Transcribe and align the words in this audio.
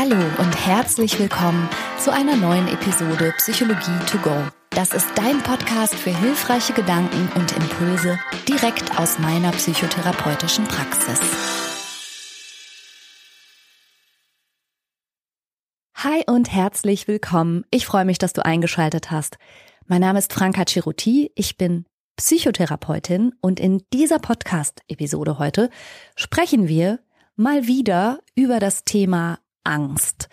Hallo 0.00 0.14
und 0.38 0.54
herzlich 0.64 1.18
willkommen 1.18 1.68
zu 1.98 2.12
einer 2.12 2.36
neuen 2.36 2.68
Episode 2.68 3.34
Psychologie 3.38 3.98
to 4.06 4.16
go. 4.18 4.44
Das 4.70 4.92
ist 4.94 5.08
dein 5.16 5.42
Podcast 5.42 5.96
für 5.96 6.16
hilfreiche 6.16 6.72
Gedanken 6.72 7.28
und 7.34 7.50
Impulse 7.56 8.16
direkt 8.46 8.96
aus 8.96 9.18
meiner 9.18 9.50
psychotherapeutischen 9.50 10.66
Praxis. 10.66 11.18
Hi 15.96 16.22
und 16.28 16.52
herzlich 16.52 17.08
willkommen. 17.08 17.64
Ich 17.72 17.84
freue 17.84 18.04
mich, 18.04 18.18
dass 18.18 18.32
du 18.32 18.44
eingeschaltet 18.44 19.10
hast. 19.10 19.36
Mein 19.88 20.02
Name 20.02 20.20
ist 20.20 20.32
Franka 20.32 20.64
Ceruti. 20.64 21.32
Ich 21.34 21.56
bin 21.56 21.86
Psychotherapeutin 22.16 23.34
und 23.40 23.58
in 23.58 23.82
dieser 23.92 24.20
Podcast-Episode 24.20 25.40
heute 25.40 25.70
sprechen 26.14 26.68
wir 26.68 27.00
mal 27.34 27.66
wieder 27.66 28.20
über 28.36 28.60
das 28.60 28.84
Thema 28.84 29.40
Angst. 29.68 30.28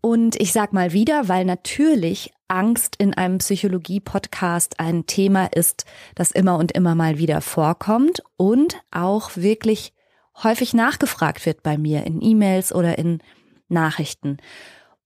Und 0.00 0.40
ich 0.40 0.52
sag 0.52 0.72
mal 0.72 0.92
wieder, 0.92 1.28
weil 1.28 1.44
natürlich 1.44 2.32
Angst 2.46 2.96
in 2.96 3.14
einem 3.14 3.38
Psychologie-Podcast 3.38 4.78
ein 4.78 5.06
Thema 5.06 5.46
ist, 5.46 5.84
das 6.14 6.30
immer 6.30 6.56
und 6.56 6.72
immer 6.72 6.94
mal 6.94 7.18
wieder 7.18 7.40
vorkommt 7.40 8.22
und 8.36 8.80
auch 8.90 9.36
wirklich 9.36 9.92
häufig 10.42 10.72
nachgefragt 10.72 11.44
wird 11.46 11.62
bei 11.62 11.76
mir 11.76 12.04
in 12.06 12.22
E-Mails 12.22 12.72
oder 12.72 12.96
in 12.96 13.18
Nachrichten. 13.68 14.38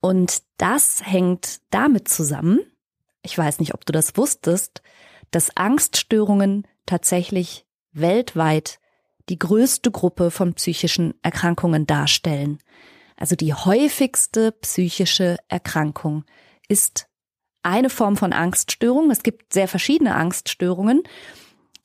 Und 0.01 0.42
das 0.59 1.02
hängt 1.04 1.60
damit 1.70 2.09
zusammen, 2.09 2.60
ich 3.23 3.38
weiß 3.38 3.60
nicht, 3.60 3.74
ob 3.74 3.87
du 3.87 3.92
das 3.92 4.16
wusstest, 4.16 4.82
dass 5.30 5.56
Angststörungen 5.56 6.66
tatsächlich 6.87 7.65
weltweit 7.92 8.79
die 9.29 9.38
größte 9.38 9.90
Gruppe 9.90 10.30
von 10.30 10.54
psychischen 10.54 11.15
Erkrankungen 11.23 11.87
darstellen. 11.87 12.59
Also 13.22 13.36
die 13.36 13.54
häufigste 13.54 14.50
psychische 14.50 15.36
Erkrankung 15.46 16.24
ist 16.66 17.06
eine 17.62 17.88
Form 17.88 18.16
von 18.16 18.32
Angststörung. 18.32 19.12
Es 19.12 19.23
gibt 19.23 19.52
sehr 19.52 19.68
verschiedene 19.68 20.16
Angststörungen. 20.16 21.04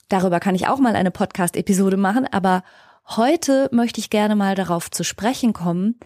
Darüber 0.10 0.40
kann 0.40 0.56
ich 0.56 0.66
auch 0.66 0.80
mal 0.80 0.96
eine 0.96 1.12
Podcast-Episode 1.12 1.96
machen, 1.96 2.26
aber 2.26 2.64
heute 3.06 3.70
möchte 3.72 4.00
ich 4.00 4.10
gerne 4.10 4.36
mal 4.36 4.56
darauf 4.56 4.90
zu 4.90 5.04
sprechen 5.04 5.54
kommen, 5.54 6.00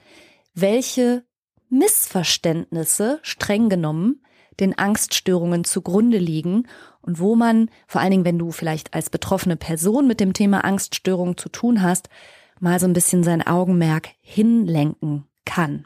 welche 0.53 1.23
Missverständnisse 1.69 3.19
streng 3.21 3.69
genommen 3.69 4.25
den 4.59 4.77
Angststörungen 4.77 5.63
zugrunde 5.63 6.17
liegen 6.17 6.67
und 6.99 7.19
wo 7.19 7.37
man, 7.37 7.69
vor 7.87 8.01
allen 8.01 8.11
Dingen, 8.11 8.25
wenn 8.25 8.37
du 8.37 8.51
vielleicht 8.51 8.93
als 8.93 9.09
betroffene 9.09 9.55
Person 9.55 10.09
mit 10.09 10.19
dem 10.19 10.33
Thema 10.33 10.65
Angststörung 10.65 11.37
zu 11.37 11.47
tun 11.47 11.81
hast, 11.81 12.09
mal 12.61 12.79
so 12.79 12.87
ein 12.87 12.93
bisschen 12.93 13.23
sein 13.23 13.45
Augenmerk 13.45 14.09
hinlenken 14.21 15.25
kann. 15.45 15.85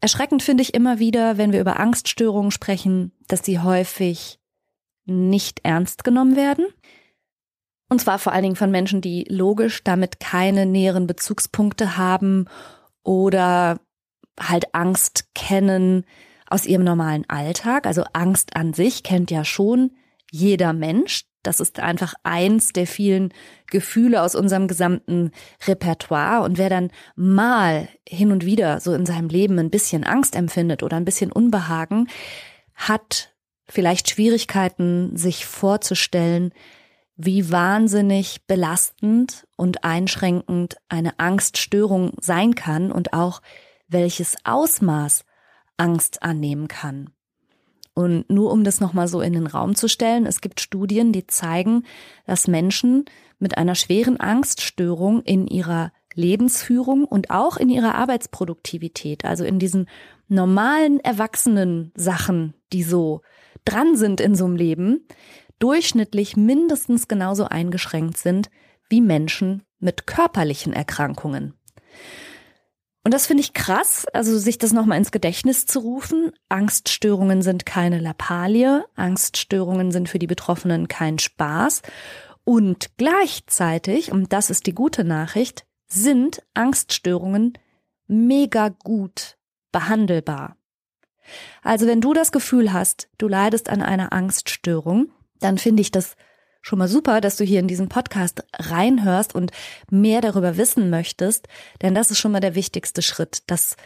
Erschreckend 0.00 0.42
finde 0.42 0.62
ich 0.62 0.74
immer 0.74 0.98
wieder, 0.98 1.38
wenn 1.38 1.52
wir 1.52 1.60
über 1.60 1.78
Angststörungen 1.78 2.50
sprechen, 2.50 3.12
dass 3.28 3.44
sie 3.44 3.60
häufig 3.60 4.40
nicht 5.04 5.60
ernst 5.62 6.04
genommen 6.04 6.34
werden. 6.34 6.66
Und 7.88 8.00
zwar 8.00 8.18
vor 8.18 8.32
allen 8.32 8.42
Dingen 8.42 8.56
von 8.56 8.70
Menschen, 8.70 9.00
die 9.00 9.24
logisch 9.28 9.84
damit 9.84 10.18
keine 10.18 10.66
näheren 10.66 11.06
Bezugspunkte 11.06 11.96
haben 11.96 12.46
oder 13.04 13.80
halt 14.40 14.74
Angst 14.74 15.26
kennen 15.34 16.04
aus 16.48 16.66
ihrem 16.66 16.84
normalen 16.84 17.28
Alltag. 17.28 17.86
Also 17.86 18.04
Angst 18.12 18.56
an 18.56 18.72
sich 18.72 19.02
kennt 19.02 19.30
ja 19.30 19.44
schon 19.44 19.92
jeder 20.30 20.72
Mensch. 20.72 21.26
Das 21.42 21.60
ist 21.60 21.80
einfach 21.80 22.14
eins 22.22 22.72
der 22.72 22.86
vielen 22.86 23.32
Gefühle 23.66 24.22
aus 24.22 24.34
unserem 24.34 24.68
gesamten 24.68 25.32
Repertoire. 25.66 26.42
Und 26.44 26.58
wer 26.58 26.70
dann 26.70 26.90
mal 27.16 27.88
hin 28.08 28.32
und 28.32 28.44
wieder 28.44 28.80
so 28.80 28.94
in 28.94 29.06
seinem 29.06 29.28
Leben 29.28 29.58
ein 29.58 29.70
bisschen 29.70 30.04
Angst 30.04 30.36
empfindet 30.36 30.82
oder 30.82 30.96
ein 30.96 31.04
bisschen 31.04 31.32
Unbehagen, 31.32 32.08
hat 32.74 33.34
vielleicht 33.68 34.10
Schwierigkeiten, 34.10 35.16
sich 35.16 35.46
vorzustellen, 35.46 36.52
wie 37.16 37.50
wahnsinnig 37.50 38.46
belastend 38.46 39.46
und 39.56 39.84
einschränkend 39.84 40.76
eine 40.88 41.18
Angststörung 41.18 42.12
sein 42.20 42.54
kann 42.54 42.90
und 42.90 43.12
auch 43.12 43.42
welches 43.88 44.36
Ausmaß 44.44 45.24
Angst 45.76 46.22
annehmen 46.22 46.68
kann. 46.68 47.10
Und 47.94 48.30
nur 48.30 48.50
um 48.50 48.64
das 48.64 48.80
nochmal 48.80 49.06
so 49.06 49.20
in 49.20 49.34
den 49.34 49.46
Raum 49.46 49.74
zu 49.74 49.88
stellen, 49.88 50.24
es 50.24 50.40
gibt 50.40 50.60
Studien, 50.60 51.12
die 51.12 51.26
zeigen, 51.26 51.84
dass 52.26 52.48
Menschen 52.48 53.04
mit 53.38 53.58
einer 53.58 53.74
schweren 53.74 54.18
Angststörung 54.18 55.22
in 55.22 55.46
ihrer 55.46 55.92
Lebensführung 56.14 57.04
und 57.04 57.30
auch 57.30 57.56
in 57.56 57.68
ihrer 57.68 57.94
Arbeitsproduktivität, 57.94 59.24
also 59.24 59.44
in 59.44 59.58
diesen 59.58 59.88
normalen 60.28 61.00
erwachsenen 61.00 61.92
Sachen, 61.94 62.54
die 62.72 62.82
so 62.82 63.20
dran 63.64 63.96
sind 63.96 64.20
in 64.20 64.34
so 64.34 64.46
einem 64.46 64.56
Leben, 64.56 65.06
durchschnittlich 65.58 66.36
mindestens 66.36 67.08
genauso 67.08 67.44
eingeschränkt 67.44 68.16
sind 68.16 68.50
wie 68.88 69.00
Menschen 69.00 69.62
mit 69.78 70.06
körperlichen 70.06 70.72
Erkrankungen. 70.72 71.54
Und 73.04 73.12
das 73.12 73.26
finde 73.26 73.42
ich 73.42 73.52
krass, 73.52 74.06
also 74.12 74.38
sich 74.38 74.58
das 74.58 74.72
nochmal 74.72 74.98
ins 74.98 75.10
Gedächtnis 75.10 75.66
zu 75.66 75.80
rufen. 75.80 76.32
Angststörungen 76.48 77.42
sind 77.42 77.66
keine 77.66 77.98
Lappalie, 77.98 78.84
Angststörungen 78.94 79.90
sind 79.90 80.08
für 80.08 80.20
die 80.20 80.28
Betroffenen 80.28 80.86
kein 80.86 81.18
Spaß. 81.18 81.82
Und 82.44 82.96
gleichzeitig, 82.98 84.12
und 84.12 84.32
das 84.32 84.50
ist 84.50 84.66
die 84.66 84.74
gute 84.74 85.02
Nachricht, 85.02 85.66
sind 85.88 86.42
Angststörungen 86.54 87.54
mega 88.06 88.68
gut 88.68 89.36
behandelbar. 89.72 90.56
Also 91.62 91.86
wenn 91.86 92.00
du 92.00 92.12
das 92.12 92.30
Gefühl 92.30 92.72
hast, 92.72 93.08
du 93.18 93.26
leidest 93.26 93.68
an 93.68 93.82
einer 93.82 94.12
Angststörung, 94.12 95.10
dann 95.40 95.58
finde 95.58 95.80
ich 95.80 95.90
das 95.90 96.16
schon 96.62 96.78
mal 96.78 96.88
super, 96.88 97.20
dass 97.20 97.36
du 97.36 97.44
hier 97.44 97.60
in 97.60 97.68
diesen 97.68 97.88
Podcast 97.88 98.44
reinhörst 98.54 99.34
und 99.34 99.50
mehr 99.90 100.20
darüber 100.20 100.56
wissen 100.56 100.88
möchtest, 100.88 101.48
denn 101.82 101.94
das 101.94 102.10
ist 102.10 102.18
schon 102.18 102.32
mal 102.32 102.40
der 102.40 102.54
wichtigste 102.54 103.02
Schritt, 103.02 103.42
dass 103.48 103.76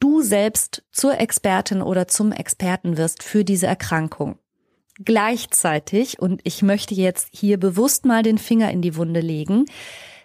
du 0.00 0.22
selbst 0.22 0.82
zur 0.90 1.18
Expertin 1.18 1.82
oder 1.82 2.08
zum 2.08 2.32
Experten 2.32 2.96
wirst 2.96 3.22
für 3.22 3.44
diese 3.44 3.66
Erkrankung. 3.66 4.38
Gleichzeitig, 5.04 6.18
und 6.18 6.40
ich 6.42 6.62
möchte 6.62 6.94
jetzt 6.94 7.28
hier 7.32 7.58
bewusst 7.60 8.04
mal 8.04 8.22
den 8.22 8.38
Finger 8.38 8.70
in 8.70 8.82
die 8.82 8.96
Wunde 8.96 9.20
legen, 9.20 9.66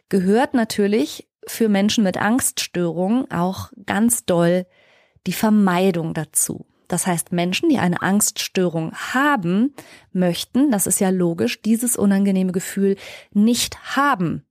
gehört 0.09 0.53
natürlich 0.55 1.27
für 1.45 1.69
Menschen 1.69 2.03
mit 2.03 2.17
Angststörungen 2.17 3.29
auch 3.29 3.71
ganz 3.85 4.25
doll 4.25 4.65
die 5.27 5.33
Vermeidung 5.33 6.13
dazu. 6.13 6.65
Das 6.93 7.07
heißt, 7.07 7.31
Menschen, 7.31 7.69
die 7.69 7.79
eine 7.79 8.03
Angststörung 8.03 8.93
haben, 8.93 9.73
möchten, 10.11 10.69
das 10.69 10.85
ist 10.85 10.99
ja 10.99 11.09
logisch, 11.09 11.59
dieses 11.63 11.97
unangenehme 11.97 12.51
Gefühl 12.51 12.97
nicht 13.31 13.95
haben. 13.95 14.45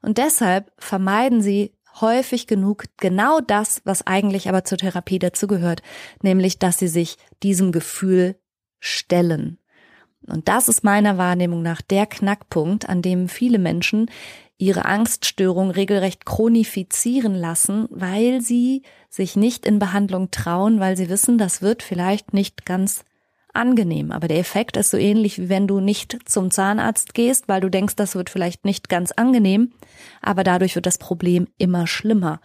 Und 0.00 0.16
deshalb 0.16 0.72
vermeiden 0.78 1.42
sie 1.42 1.74
häufig 2.00 2.46
genug 2.46 2.84
genau 2.96 3.40
das, 3.40 3.82
was 3.84 4.06
eigentlich 4.06 4.48
aber 4.48 4.64
zur 4.64 4.78
Therapie 4.78 5.18
dazugehört, 5.18 5.82
nämlich, 6.22 6.58
dass 6.58 6.78
sie 6.78 6.88
sich 6.88 7.18
diesem 7.42 7.70
Gefühl 7.70 8.36
stellen. 8.80 9.58
Und 10.26 10.48
das 10.48 10.70
ist 10.70 10.84
meiner 10.84 11.18
Wahrnehmung 11.18 11.60
nach 11.60 11.82
der 11.82 12.06
Knackpunkt, 12.06 12.88
an 12.88 13.02
dem 13.02 13.28
viele 13.28 13.58
Menschen 13.58 14.10
ihre 14.56 14.84
Angststörung 14.84 15.70
regelrecht 15.70 16.24
chronifizieren 16.24 17.34
lassen, 17.34 17.86
weil 17.90 18.40
sie 18.40 18.82
sich 19.10 19.36
nicht 19.36 19.66
in 19.66 19.78
Behandlung 19.78 20.30
trauen, 20.30 20.80
weil 20.80 20.96
sie 20.96 21.08
wissen, 21.08 21.38
das 21.38 21.60
wird 21.60 21.82
vielleicht 21.82 22.32
nicht 22.32 22.64
ganz 22.64 23.04
angenehm. 23.52 24.12
Aber 24.12 24.28
der 24.28 24.38
Effekt 24.38 24.76
ist 24.76 24.90
so 24.90 24.96
ähnlich, 24.96 25.38
wie 25.38 25.48
wenn 25.48 25.66
du 25.66 25.80
nicht 25.80 26.18
zum 26.24 26.50
Zahnarzt 26.50 27.14
gehst, 27.14 27.48
weil 27.48 27.60
du 27.60 27.68
denkst, 27.68 27.96
das 27.96 28.14
wird 28.14 28.30
vielleicht 28.30 28.64
nicht 28.64 28.88
ganz 28.88 29.12
angenehm, 29.12 29.72
aber 30.22 30.44
dadurch 30.44 30.74
wird 30.74 30.86
das 30.86 30.98
Problem 30.98 31.48
immer 31.58 31.86
schlimmer. 31.86 32.40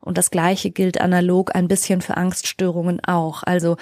Und 0.00 0.18
das 0.18 0.30
Gleiche 0.30 0.70
gilt 0.70 1.00
analog 1.00 1.54
ein 1.54 1.68
bisschen 1.68 2.00
für 2.02 2.16
Angststörungen 2.16 3.00
auch. 3.04 3.42
Also 3.42 3.76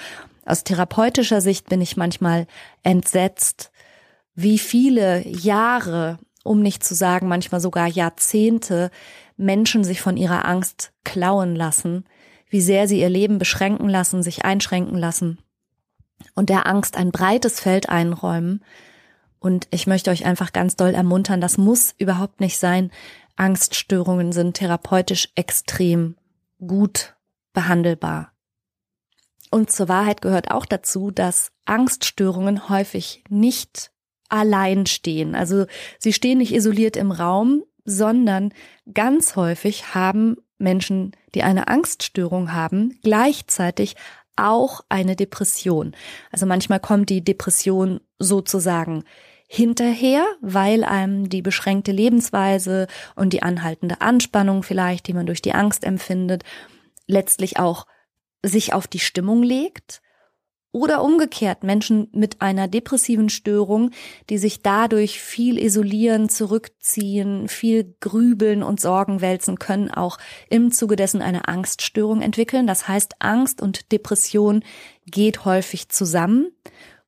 aus 0.45 0.63
therapeutischer 0.63 1.41
Sicht 1.41 1.69
bin 1.69 1.81
ich 1.81 1.97
manchmal 1.97 2.47
entsetzt, 2.81 3.71
wie 4.33 4.57
viele 4.57 5.27
Jahre 5.27 6.19
um 6.47 6.61
nicht 6.61 6.83
zu 6.83 6.95
sagen 6.95 7.27
manchmal 7.27 7.61
sogar 7.61 7.87
Jahrzehnte 7.87 8.91
Menschen 9.35 9.83
sich 9.83 10.01
von 10.01 10.17
ihrer 10.17 10.45
Angst 10.45 10.93
klauen 11.03 11.55
lassen, 11.55 12.05
wie 12.49 12.61
sehr 12.61 12.87
sie 12.87 12.99
ihr 12.99 13.09
Leben 13.09 13.37
beschränken 13.37 13.89
lassen, 13.89 14.23
sich 14.23 14.45
einschränken 14.45 14.97
lassen 14.97 15.39
und 16.33 16.49
der 16.49 16.67
Angst 16.67 16.97
ein 16.97 17.11
breites 17.11 17.59
Feld 17.59 17.89
einräumen. 17.89 18.63
Und 19.39 19.67
ich 19.71 19.87
möchte 19.87 20.09
euch 20.09 20.25
einfach 20.25 20.53
ganz 20.53 20.75
doll 20.75 20.93
ermuntern, 20.93 21.41
das 21.41 21.57
muss 21.57 21.93
überhaupt 21.97 22.39
nicht 22.39 22.57
sein. 22.57 22.91
Angststörungen 23.35 24.31
sind 24.31 24.55
therapeutisch 24.55 25.29
extrem 25.35 26.15
gut 26.65 27.15
behandelbar. 27.53 28.31
Und 29.51 29.71
zur 29.71 29.87
Wahrheit 29.87 30.21
gehört 30.21 30.51
auch 30.51 30.65
dazu, 30.65 31.11
dass 31.11 31.51
Angststörungen 31.65 32.67
häufig 32.69 33.23
nicht 33.29 33.91
allein 34.29 34.85
stehen. 34.85 35.35
Also 35.35 35.65
sie 35.99 36.13
stehen 36.13 36.39
nicht 36.39 36.53
isoliert 36.53 36.95
im 36.95 37.11
Raum, 37.11 37.63
sondern 37.85 38.53
ganz 38.93 39.35
häufig 39.35 39.95
haben 39.95 40.37
Menschen, 40.57 41.11
die 41.35 41.43
eine 41.43 41.67
Angststörung 41.67 42.53
haben, 42.53 42.99
gleichzeitig 43.03 43.95
auch 44.35 44.81
eine 44.89 45.15
Depression. 45.15 45.95
Also 46.31 46.45
manchmal 46.45 46.79
kommt 46.79 47.09
die 47.09 47.23
Depression 47.23 48.01
sozusagen 48.19 49.03
hinterher, 49.47 50.25
weil 50.41 50.83
einem 50.83 51.29
die 51.29 51.41
beschränkte 51.41 51.91
Lebensweise 51.91 52.87
und 53.15 53.31
die 53.31 53.43
anhaltende 53.43 54.01
Anspannung 54.01 54.61
vielleicht, 54.61 55.07
die 55.07 55.13
man 55.13 55.25
durch 55.25 55.41
die 55.41 55.53
Angst 55.53 55.83
empfindet, 55.83 56.43
letztlich 57.07 57.57
auch 57.57 57.85
sich 58.43 58.73
auf 58.73 58.87
die 58.87 58.99
Stimmung 58.99 59.43
legt. 59.43 60.01
Oder 60.77 61.01
umgekehrt 61.01 61.63
Menschen 61.63 62.07
mit 62.11 62.39
einer 62.39 62.67
depressiven 62.67 63.29
Störung, 63.29 63.89
die 64.29 64.37
sich 64.37 64.61
dadurch 64.61 65.19
viel 65.19 65.57
isolieren, 65.57 66.29
zurückziehen, 66.29 67.47
viel 67.47 67.95
grübeln 67.99 68.61
und 68.61 68.79
Sorgen 68.79 69.19
wälzen 69.19 69.57
können, 69.57 69.89
auch 69.89 70.19
im 70.51 70.71
Zuge 70.71 70.95
dessen 70.95 71.23
eine 71.23 71.47
Angststörung 71.47 72.21
entwickeln. 72.21 72.67
Das 72.67 72.87
heißt, 72.87 73.15
Angst 73.17 73.59
und 73.59 73.91
Depression 73.91 74.63
geht 75.07 75.45
häufig 75.45 75.89
zusammen. 75.89 76.51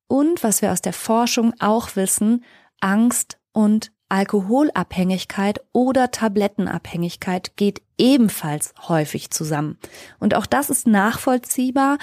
Und 0.07 0.41
was 0.41 0.63
wir 0.63 0.71
aus 0.71 0.81
der 0.81 0.93
Forschung 0.93 1.53
auch 1.59 1.95
wissen, 1.95 2.43
Angst 2.79 3.37
und 3.51 3.91
Alkoholabhängigkeit 4.09 5.61
oder 5.73 6.09
Tablettenabhängigkeit 6.09 7.55
geht 7.55 7.83
ebenfalls 7.99 8.73
häufig 8.87 9.29
zusammen. 9.29 9.77
Und 10.19 10.33
auch 10.33 10.47
das 10.47 10.71
ist 10.71 10.87
nachvollziehbar, 10.87 11.99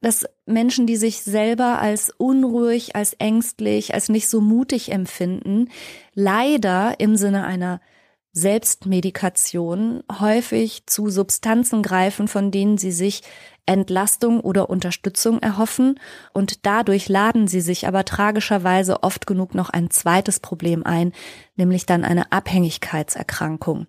dass 0.00 0.26
Menschen, 0.44 0.86
die 0.86 0.96
sich 0.96 1.22
selber 1.22 1.80
als 1.80 2.10
unruhig, 2.16 2.94
als 2.94 3.14
ängstlich, 3.14 3.94
als 3.94 4.08
nicht 4.08 4.28
so 4.28 4.40
mutig 4.40 4.92
empfinden, 4.92 5.68
leider 6.14 7.00
im 7.00 7.16
Sinne 7.16 7.44
einer 7.44 7.80
Selbstmedikation 8.36 10.02
häufig 10.20 10.82
zu 10.84 11.08
Substanzen 11.08 11.82
greifen, 11.82 12.28
von 12.28 12.50
denen 12.50 12.76
sie 12.76 12.92
sich 12.92 13.22
Entlastung 13.64 14.40
oder 14.40 14.68
Unterstützung 14.68 15.40
erhoffen 15.40 15.98
und 16.34 16.66
dadurch 16.66 17.08
laden 17.08 17.48
sie 17.48 17.62
sich 17.62 17.88
aber 17.88 18.04
tragischerweise 18.04 19.02
oft 19.02 19.26
genug 19.26 19.54
noch 19.54 19.70
ein 19.70 19.88
zweites 19.88 20.38
Problem 20.40 20.84
ein, 20.84 21.12
nämlich 21.56 21.86
dann 21.86 22.04
eine 22.04 22.30
Abhängigkeitserkrankung. 22.30 23.86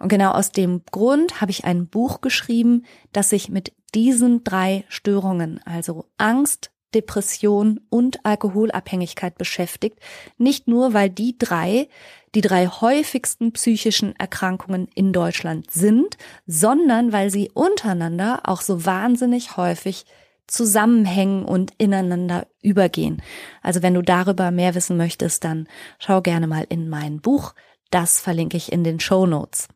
Und 0.00 0.08
genau 0.08 0.32
aus 0.32 0.50
dem 0.50 0.82
Grund 0.90 1.40
habe 1.40 1.52
ich 1.52 1.64
ein 1.64 1.86
Buch 1.86 2.20
geschrieben, 2.20 2.84
das 3.12 3.30
sich 3.30 3.50
mit 3.50 3.72
diesen 3.94 4.42
drei 4.42 4.84
Störungen, 4.88 5.60
also 5.64 6.06
Angst, 6.18 6.72
Depression 6.94 7.80
und 7.90 8.24
Alkoholabhängigkeit 8.24 9.36
beschäftigt, 9.38 9.98
nicht 10.38 10.68
nur 10.68 10.94
weil 10.94 11.10
die 11.10 11.36
drei 11.38 11.88
die 12.36 12.42
drei 12.42 12.66
häufigsten 12.66 13.52
psychischen 13.52 14.14
Erkrankungen 14.16 14.88
in 14.94 15.14
Deutschland 15.14 15.70
sind, 15.70 16.18
sondern 16.46 17.10
weil 17.10 17.30
sie 17.30 17.50
untereinander 17.54 18.42
auch 18.44 18.60
so 18.60 18.84
wahnsinnig 18.84 19.56
häufig 19.56 20.04
zusammenhängen 20.46 21.46
und 21.46 21.72
ineinander 21.78 22.46
übergehen. 22.60 23.22
Also 23.62 23.82
wenn 23.82 23.94
du 23.94 24.02
darüber 24.02 24.50
mehr 24.50 24.74
wissen 24.74 24.98
möchtest, 24.98 25.44
dann 25.44 25.66
schau 25.98 26.20
gerne 26.20 26.46
mal 26.46 26.66
in 26.68 26.90
mein 26.90 27.22
Buch. 27.22 27.54
Das 27.90 28.20
verlinke 28.20 28.58
ich 28.58 28.70
in 28.70 28.84
den 28.84 29.00
Show 29.00 29.24
Notes. 29.24 29.68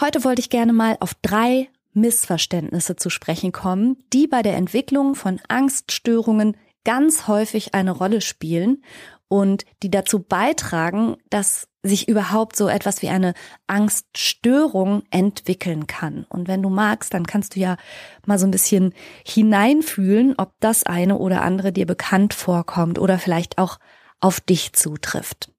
Heute 0.00 0.24
wollte 0.24 0.40
ich 0.40 0.50
gerne 0.50 0.72
mal 0.72 0.96
auf 0.98 1.14
drei 1.22 1.68
Missverständnisse 2.00 2.96
zu 2.96 3.10
sprechen 3.10 3.52
kommen, 3.52 3.96
die 4.12 4.26
bei 4.26 4.42
der 4.42 4.56
Entwicklung 4.56 5.14
von 5.14 5.40
Angststörungen 5.48 6.56
ganz 6.84 7.28
häufig 7.28 7.74
eine 7.74 7.90
Rolle 7.90 8.20
spielen 8.20 8.82
und 9.28 9.64
die 9.82 9.90
dazu 9.90 10.20
beitragen, 10.20 11.16
dass 11.30 11.68
sich 11.82 12.08
überhaupt 12.08 12.56
so 12.56 12.68
etwas 12.68 13.02
wie 13.02 13.08
eine 13.08 13.34
Angststörung 13.66 15.02
entwickeln 15.10 15.86
kann. 15.86 16.24
Und 16.28 16.48
wenn 16.48 16.62
du 16.62 16.70
magst, 16.70 17.14
dann 17.14 17.26
kannst 17.26 17.54
du 17.54 17.60
ja 17.60 17.76
mal 18.26 18.38
so 18.38 18.46
ein 18.46 18.50
bisschen 18.50 18.94
hineinfühlen, 19.24 20.34
ob 20.38 20.54
das 20.60 20.84
eine 20.84 21.18
oder 21.18 21.42
andere 21.42 21.72
dir 21.72 21.86
bekannt 21.86 22.34
vorkommt 22.34 22.98
oder 22.98 23.18
vielleicht 23.18 23.58
auch 23.58 23.78
auf 24.20 24.40
dich 24.40 24.72
zutrifft. 24.72 25.52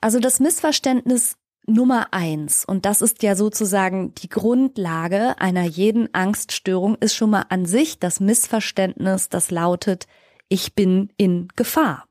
Also 0.00 0.18
das 0.18 0.40
Missverständnis 0.40 1.36
Nummer 1.72 2.12
eins, 2.12 2.64
und 2.64 2.84
das 2.84 3.02
ist 3.02 3.22
ja 3.22 3.36
sozusagen 3.36 4.14
die 4.14 4.28
Grundlage 4.28 5.40
einer 5.40 5.64
jeden 5.64 6.12
Angststörung, 6.14 6.96
ist 6.96 7.14
schon 7.14 7.30
mal 7.30 7.46
an 7.48 7.66
sich 7.66 7.98
das 7.98 8.20
Missverständnis, 8.20 9.28
das 9.28 9.50
lautet, 9.50 10.06
ich 10.48 10.74
bin 10.74 11.12
in 11.16 11.48
Gefahr. 11.56 12.06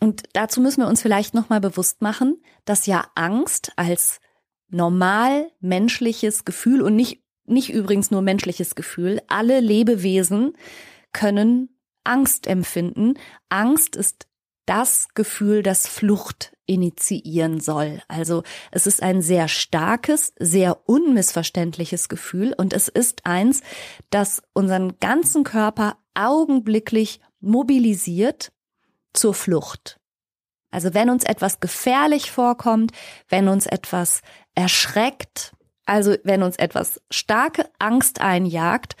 Und 0.00 0.24
dazu 0.32 0.60
müssen 0.60 0.82
wir 0.82 0.88
uns 0.88 1.02
vielleicht 1.02 1.34
nochmal 1.34 1.60
bewusst 1.60 2.02
machen, 2.02 2.40
dass 2.64 2.86
ja 2.86 3.06
Angst 3.14 3.72
als 3.76 4.20
normal 4.68 5.50
menschliches 5.60 6.44
Gefühl 6.44 6.82
und 6.82 6.94
nicht, 6.94 7.24
nicht 7.46 7.72
übrigens 7.72 8.10
nur 8.10 8.22
menschliches 8.22 8.74
Gefühl, 8.74 9.20
alle 9.28 9.60
Lebewesen 9.60 10.52
können 11.12 11.70
Angst 12.04 12.46
empfinden. 12.46 13.14
Angst 13.48 13.96
ist 13.96 14.28
das 14.66 15.08
Gefühl, 15.14 15.62
das 15.62 15.86
Flucht 15.88 16.52
initiieren 16.68 17.60
soll. 17.60 18.00
Also 18.06 18.44
es 18.70 18.86
ist 18.86 19.02
ein 19.02 19.22
sehr 19.22 19.48
starkes, 19.48 20.34
sehr 20.38 20.88
unmissverständliches 20.88 22.08
Gefühl 22.08 22.54
und 22.56 22.72
es 22.72 22.86
ist 22.86 23.26
eins, 23.26 23.62
das 24.10 24.42
unseren 24.52 25.00
ganzen 25.00 25.42
Körper 25.42 25.96
augenblicklich 26.14 27.20
mobilisiert 27.40 28.52
zur 29.12 29.34
Flucht. 29.34 29.98
Also 30.70 30.92
wenn 30.92 31.08
uns 31.08 31.24
etwas 31.24 31.60
gefährlich 31.60 32.30
vorkommt, 32.30 32.92
wenn 33.28 33.48
uns 33.48 33.66
etwas 33.66 34.20
erschreckt, 34.54 35.52
also 35.86 36.16
wenn 36.22 36.42
uns 36.42 36.56
etwas 36.56 37.00
starke 37.10 37.70
Angst 37.78 38.20
einjagt, 38.20 38.94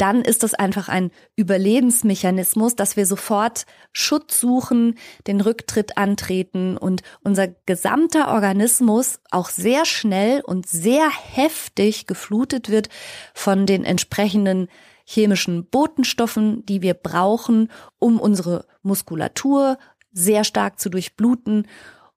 dann 0.00 0.22
ist 0.22 0.42
das 0.42 0.54
einfach 0.54 0.88
ein 0.88 1.10
Überlebensmechanismus, 1.36 2.74
dass 2.74 2.96
wir 2.96 3.04
sofort 3.04 3.66
Schutz 3.92 4.40
suchen, 4.40 4.94
den 5.26 5.42
Rücktritt 5.42 5.98
antreten 5.98 6.78
und 6.78 7.02
unser 7.22 7.48
gesamter 7.66 8.28
Organismus 8.28 9.20
auch 9.30 9.50
sehr 9.50 9.84
schnell 9.84 10.40
und 10.40 10.66
sehr 10.66 11.10
heftig 11.10 12.06
geflutet 12.06 12.70
wird 12.70 12.88
von 13.34 13.66
den 13.66 13.84
entsprechenden 13.84 14.68
chemischen 15.04 15.68
Botenstoffen, 15.68 16.64
die 16.64 16.80
wir 16.80 16.94
brauchen, 16.94 17.70
um 17.98 18.18
unsere 18.18 18.64
Muskulatur 18.82 19.76
sehr 20.12 20.44
stark 20.44 20.80
zu 20.80 20.88
durchbluten. 20.88 21.66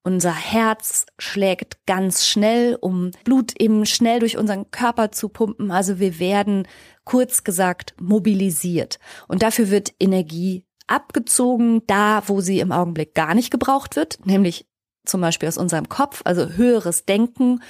Unser 0.03 0.33
Herz 0.33 1.05
schlägt 1.17 1.85
ganz 1.85 2.27
schnell, 2.27 2.77
um 2.79 3.11
Blut 3.23 3.53
eben 3.59 3.85
schnell 3.85 4.19
durch 4.19 4.37
unseren 4.37 4.69
Körper 4.69 5.13
zu 5.13 5.29
pumpen. 5.29 5.71
Also 5.71 5.99
wir 5.99 6.19
werden 6.19 6.67
kurz 7.05 7.45
gesagt 7.45 7.95
mobilisiert. 7.99 8.99
Und 9.29 9.43
dafür 9.43 9.69
wird 9.69 9.93
Energie 10.01 10.65
abgezogen, 10.87 11.83
da 11.87 12.23
wo 12.27 12.41
sie 12.41 12.59
im 12.59 12.73
Augenblick 12.73 13.15
gar 13.15 13.33
nicht 13.33 13.49
gebraucht 13.49 13.95
wird, 13.95 14.25
nämlich 14.25 14.67
zum 15.05 15.21
Beispiel 15.21 15.47
aus 15.47 15.57
unserem 15.57 15.87
Kopf. 15.87 16.21
Also 16.25 16.49
höheres 16.49 17.05
Denken 17.05 17.61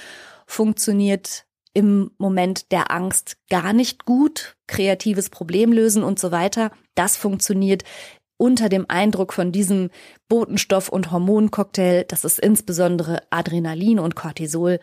funktioniert 0.46 1.46
im 1.72 2.10
Moment 2.18 2.72
der 2.72 2.90
Angst 2.90 3.36
gar 3.48 3.72
nicht 3.72 4.04
gut, 4.04 4.56
kreatives 4.66 5.30
Problem 5.30 5.72
lösen 5.72 6.02
und 6.02 6.18
so 6.18 6.32
weiter. 6.32 6.70
Das 6.94 7.16
funktioniert 7.16 7.84
unter 8.36 8.68
dem 8.68 8.86
Eindruck 8.88 9.32
von 9.32 9.52
diesem 9.52 9.90
Botenstoff- 10.28 10.88
und 10.88 11.10
Hormoncocktail, 11.10 12.04
das 12.04 12.24
ist 12.24 12.38
insbesondere 12.38 13.22
Adrenalin 13.30 13.98
und 13.98 14.16
Cortisol, 14.16 14.80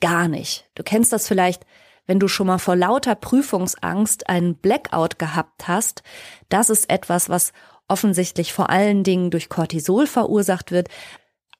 gar 0.00 0.28
nicht. 0.28 0.68
Du 0.74 0.82
kennst 0.82 1.12
das 1.12 1.28
vielleicht, 1.28 1.64
wenn 2.06 2.18
du 2.18 2.28
schon 2.28 2.46
mal 2.46 2.58
vor 2.58 2.76
lauter 2.76 3.14
Prüfungsangst 3.14 4.28
einen 4.28 4.56
Blackout 4.56 5.18
gehabt 5.18 5.68
hast. 5.68 6.02
Das 6.48 6.70
ist 6.70 6.90
etwas, 6.90 7.28
was 7.28 7.52
offensichtlich 7.86 8.52
vor 8.52 8.70
allen 8.70 9.04
Dingen 9.04 9.30
durch 9.30 9.48
Cortisol 9.48 10.06
verursacht 10.06 10.72
wird. 10.72 10.88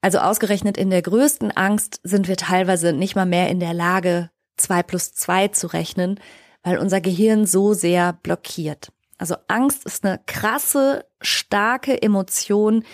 Also 0.01 0.19
ausgerechnet 0.19 0.77
in 0.77 0.91
der 0.91 1.03
größten 1.03 1.51
Angst 1.51 2.01
sind 2.03 2.29
wir 2.29 2.37
teilweise 2.37 2.93
nicht 2.93 3.17
mal 3.17 3.27
mehr 3.27 3.49
in 3.49 3.61
der 3.61 3.75
Lage, 3.75 4.31
zwei 4.57 4.83
plus 4.83 5.13
zwei 5.13 5.49
zu 5.49 5.67
rechnen, 5.69 6.21
weil 6.63 6.79
unser 6.79 7.01
Gehirn 7.01 7.47
so 7.47 7.75
sehr 7.75 8.13
blockiert. 8.13 8.93
Also 9.19 9.37
Angst 9.49 9.85
ist 9.85 10.05
eine 10.05 10.21
krasse, 10.27 11.05
starke 11.21 12.01
Emotion, 12.01 12.85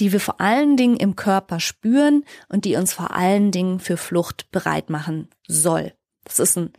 die 0.00 0.12
wir 0.12 0.20
vor 0.20 0.40
allen 0.40 0.76
Dingen 0.76 0.96
im 0.96 1.16
Körper 1.16 1.60
spüren 1.60 2.24
und 2.48 2.64
die 2.64 2.76
uns 2.76 2.92
vor 2.92 3.12
allen 3.12 3.50
Dingen 3.50 3.80
für 3.80 3.96
Flucht 3.96 4.50
bereit 4.50 4.90
machen 4.90 5.28
soll. 5.46 5.92
Das 6.24 6.38
ist 6.38 6.56
ein 6.56 6.72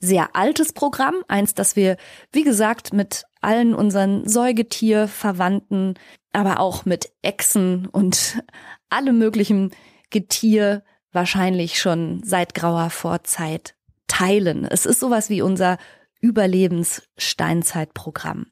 sehr 0.00 0.36
altes 0.36 0.72
Programm, 0.72 1.16
eins, 1.26 1.54
das 1.54 1.74
wir, 1.74 1.96
wie 2.32 2.44
gesagt, 2.44 2.92
mit 2.92 3.24
allen 3.40 3.74
unseren 3.74 4.28
Säugetierverwandten, 4.28 5.94
aber 6.32 6.60
auch 6.60 6.84
mit 6.84 7.12
Echsen 7.22 7.86
und 7.86 8.42
allem 8.90 9.18
möglichen 9.18 9.72
Getier 10.10 10.84
wahrscheinlich 11.12 11.80
schon 11.80 12.22
seit 12.24 12.54
grauer 12.54 12.90
Vorzeit 12.90 13.74
teilen. 14.06 14.64
Es 14.64 14.86
ist 14.86 15.00
sowas 15.00 15.30
wie 15.30 15.42
unser 15.42 15.78
Überlebenssteinzeitprogramm. 16.20 18.46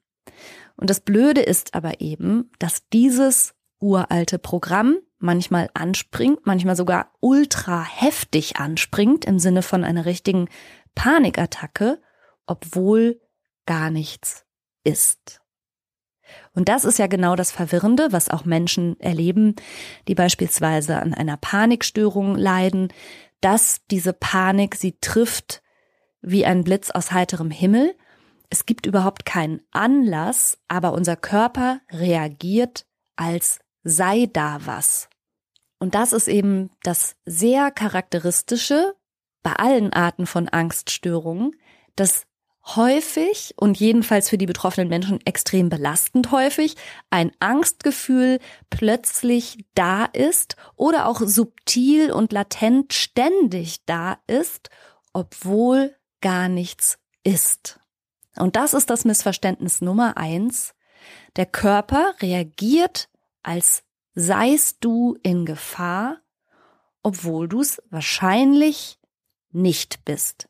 Und 0.76 0.90
das 0.90 1.00
Blöde 1.00 1.40
ist 1.40 1.74
aber 1.74 2.00
eben, 2.00 2.50
dass 2.58 2.86
dieses 2.92 3.54
uralte 3.78 4.38
Programm 4.38 4.98
manchmal 5.18 5.70
anspringt, 5.74 6.46
manchmal 6.46 6.76
sogar 6.76 7.12
ultra 7.20 7.82
heftig 7.82 8.56
anspringt 8.56 9.24
im 9.24 9.38
Sinne 9.38 9.62
von 9.62 9.84
einer 9.84 10.04
richtigen 10.04 10.48
Panikattacke, 10.94 12.00
obwohl 12.46 13.20
gar 13.64 13.90
nichts 13.90 14.44
ist. 14.84 15.40
Und 16.54 16.68
das 16.68 16.84
ist 16.84 16.98
ja 16.98 17.06
genau 17.06 17.36
das 17.36 17.52
Verwirrende, 17.52 18.12
was 18.12 18.28
auch 18.28 18.44
Menschen 18.44 18.98
erleben, 19.00 19.54
die 20.08 20.14
beispielsweise 20.14 21.00
an 21.00 21.14
einer 21.14 21.36
Panikstörung 21.36 22.34
leiden, 22.34 22.92
dass 23.40 23.80
diese 23.90 24.12
Panik 24.12 24.74
sie 24.74 24.98
trifft 25.00 25.62
wie 26.22 26.44
ein 26.46 26.64
Blitz 26.64 26.90
aus 26.90 27.12
heiterem 27.12 27.50
Himmel. 27.50 27.94
Es 28.50 28.66
gibt 28.66 28.86
überhaupt 28.86 29.24
keinen 29.24 29.60
Anlass, 29.72 30.58
aber 30.68 30.92
unser 30.92 31.16
Körper 31.16 31.80
reagiert, 31.90 32.86
als 33.16 33.60
sei 33.82 34.28
da 34.32 34.60
was. 34.64 35.08
Und 35.78 35.94
das 35.94 36.12
ist 36.12 36.28
eben 36.28 36.70
das 36.82 37.16
sehr 37.24 37.70
charakteristische 37.70 38.94
bei 39.42 39.52
allen 39.52 39.92
Arten 39.92 40.26
von 40.26 40.48
Angststörungen, 40.48 41.52
dass 41.94 42.26
häufig 42.74 43.54
und 43.56 43.78
jedenfalls 43.78 44.28
für 44.28 44.38
die 44.38 44.46
betroffenen 44.46 44.88
Menschen 44.88 45.24
extrem 45.24 45.68
belastend 45.68 46.32
häufig 46.32 46.74
ein 47.10 47.30
Angstgefühl 47.38 48.40
plötzlich 48.70 49.58
da 49.74 50.06
ist 50.06 50.56
oder 50.74 51.06
auch 51.06 51.20
subtil 51.20 52.10
und 52.10 52.32
latent 52.32 52.92
ständig 52.92 53.84
da 53.84 54.18
ist, 54.26 54.70
obwohl 55.12 55.94
gar 56.20 56.48
nichts 56.48 56.98
ist. 57.22 57.80
Und 58.36 58.56
das 58.56 58.74
ist 58.74 58.90
das 58.90 59.04
Missverständnis 59.04 59.80
Nummer 59.80 60.16
eins. 60.16 60.74
Der 61.36 61.46
Körper 61.46 62.14
reagiert, 62.20 63.08
als 63.42 63.84
seist 64.14 64.78
du 64.80 65.16
in 65.22 65.44
Gefahr, 65.46 66.20
obwohl 67.02 67.48
du 67.48 67.60
es 67.60 67.82
wahrscheinlich 67.90 68.98
nicht 69.50 70.04
bist. 70.04 70.48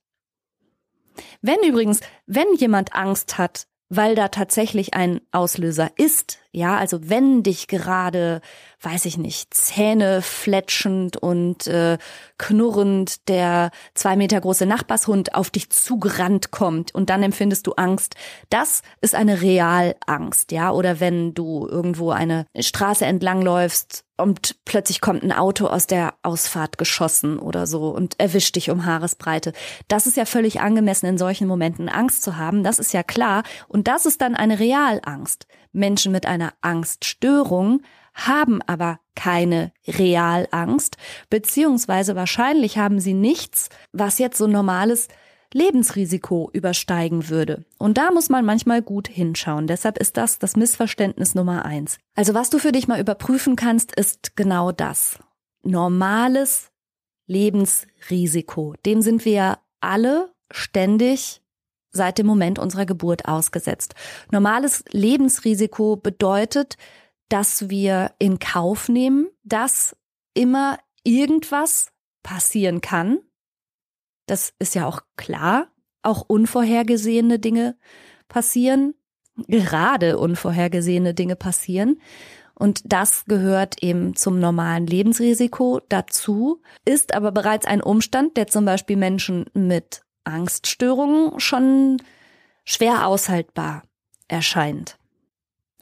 Wenn 1.42 1.62
übrigens, 1.66 2.00
wenn 2.26 2.54
jemand 2.54 2.94
Angst 2.94 3.38
hat, 3.38 3.66
weil 3.88 4.14
da 4.14 4.28
tatsächlich 4.28 4.94
ein 4.94 5.20
Auslöser 5.30 5.90
ist, 5.96 6.38
ja, 6.56 6.78
also 6.78 7.10
wenn 7.10 7.42
dich 7.42 7.68
gerade, 7.68 8.40
weiß 8.80 9.04
ich 9.04 9.18
nicht, 9.18 9.52
Zähne 9.52 10.22
fletschend 10.22 11.18
und 11.18 11.66
äh, 11.66 11.98
knurrend 12.38 13.28
der 13.28 13.70
zwei 13.92 14.16
Meter 14.16 14.40
große 14.40 14.64
Nachbarshund 14.64 15.34
auf 15.34 15.50
dich 15.50 15.68
zugerannt 15.68 16.52
kommt 16.52 16.94
und 16.94 17.10
dann 17.10 17.22
empfindest 17.22 17.66
du 17.66 17.72
Angst, 17.72 18.14
das 18.48 18.80
ist 19.02 19.14
eine 19.14 19.42
Realangst, 19.42 20.50
ja, 20.50 20.70
oder 20.70 20.98
wenn 20.98 21.34
du 21.34 21.68
irgendwo 21.70 22.10
eine 22.10 22.46
Straße 22.58 23.04
entlangläufst 23.04 24.06
und 24.16 24.64
plötzlich 24.64 25.02
kommt 25.02 25.22
ein 25.22 25.32
Auto 25.32 25.66
aus 25.66 25.86
der 25.86 26.14
Ausfahrt 26.22 26.78
geschossen 26.78 27.38
oder 27.38 27.66
so 27.66 27.90
und 27.90 28.18
erwischt 28.18 28.56
dich 28.56 28.70
um 28.70 28.86
Haaresbreite. 28.86 29.52
Das 29.88 30.06
ist 30.06 30.16
ja 30.16 30.24
völlig 30.24 30.60
angemessen, 30.60 31.04
in 31.04 31.18
solchen 31.18 31.46
Momenten 31.46 31.90
Angst 31.90 32.22
zu 32.22 32.36
haben. 32.38 32.64
Das 32.64 32.78
ist 32.78 32.94
ja 32.94 33.02
klar. 33.02 33.42
Und 33.68 33.88
das 33.88 34.06
ist 34.06 34.22
dann 34.22 34.34
eine 34.34 34.58
Realangst. 34.58 35.46
Menschen 35.72 36.10
mit 36.10 36.24
einer 36.26 36.45
Angststörung 36.60 37.82
haben 38.14 38.62
aber 38.62 38.98
keine 39.14 39.72
Realangst, 39.86 40.96
beziehungsweise 41.30 42.16
wahrscheinlich 42.16 42.78
haben 42.78 42.98
sie 42.98 43.14
nichts, 43.14 43.68
was 43.92 44.18
jetzt 44.18 44.38
so 44.38 44.46
normales 44.46 45.08
Lebensrisiko 45.52 46.50
übersteigen 46.52 47.28
würde. 47.28 47.64
Und 47.78 47.98
da 47.98 48.10
muss 48.10 48.28
man 48.28 48.44
manchmal 48.44 48.82
gut 48.82 49.08
hinschauen. 49.08 49.66
Deshalb 49.66 49.98
ist 49.98 50.16
das 50.16 50.38
das 50.38 50.56
Missverständnis 50.56 51.34
Nummer 51.34 51.64
eins. 51.64 51.98
Also 52.14 52.34
was 52.34 52.50
du 52.50 52.58
für 52.58 52.72
dich 52.72 52.88
mal 52.88 53.00
überprüfen 53.00 53.56
kannst, 53.56 53.94
ist 53.94 54.36
genau 54.36 54.72
das. 54.72 55.18
Normales 55.62 56.70
Lebensrisiko. 57.26 58.74
Dem 58.84 59.02
sind 59.02 59.24
wir 59.24 59.58
alle 59.80 60.32
ständig 60.50 61.42
seit 61.96 62.18
dem 62.18 62.26
Moment 62.26 62.58
unserer 62.58 62.86
Geburt 62.86 63.26
ausgesetzt. 63.26 63.94
Normales 64.30 64.84
Lebensrisiko 64.90 65.96
bedeutet, 65.96 66.76
dass 67.28 67.68
wir 67.68 68.12
in 68.18 68.38
Kauf 68.38 68.88
nehmen, 68.88 69.28
dass 69.42 69.96
immer 70.34 70.78
irgendwas 71.02 71.90
passieren 72.22 72.80
kann, 72.80 73.18
das 74.26 74.52
ist 74.58 74.74
ja 74.74 74.86
auch 74.86 75.00
klar. 75.16 75.68
Auch 76.02 76.24
unvorhergesehene 76.26 77.38
Dinge 77.38 77.76
passieren. 78.28 78.94
Gerade 79.48 80.18
unvorhergesehene 80.18 81.14
Dinge 81.14 81.36
passieren. 81.36 82.00
Und 82.54 82.80
das 82.84 83.26
gehört 83.26 83.82
eben 83.82 84.16
zum 84.16 84.40
normalen 84.40 84.86
Lebensrisiko 84.86 85.80
dazu, 85.90 86.62
ist 86.86 87.12
aber 87.14 87.30
bereits 87.30 87.66
ein 87.66 87.82
Umstand, 87.82 88.36
der 88.38 88.46
zum 88.46 88.64
Beispiel 88.64 88.96
Menschen 88.96 89.44
mit 89.52 90.05
Angststörungen 90.26 91.38
schon 91.40 92.02
schwer 92.64 93.06
aushaltbar 93.06 93.82
erscheint. 94.28 94.98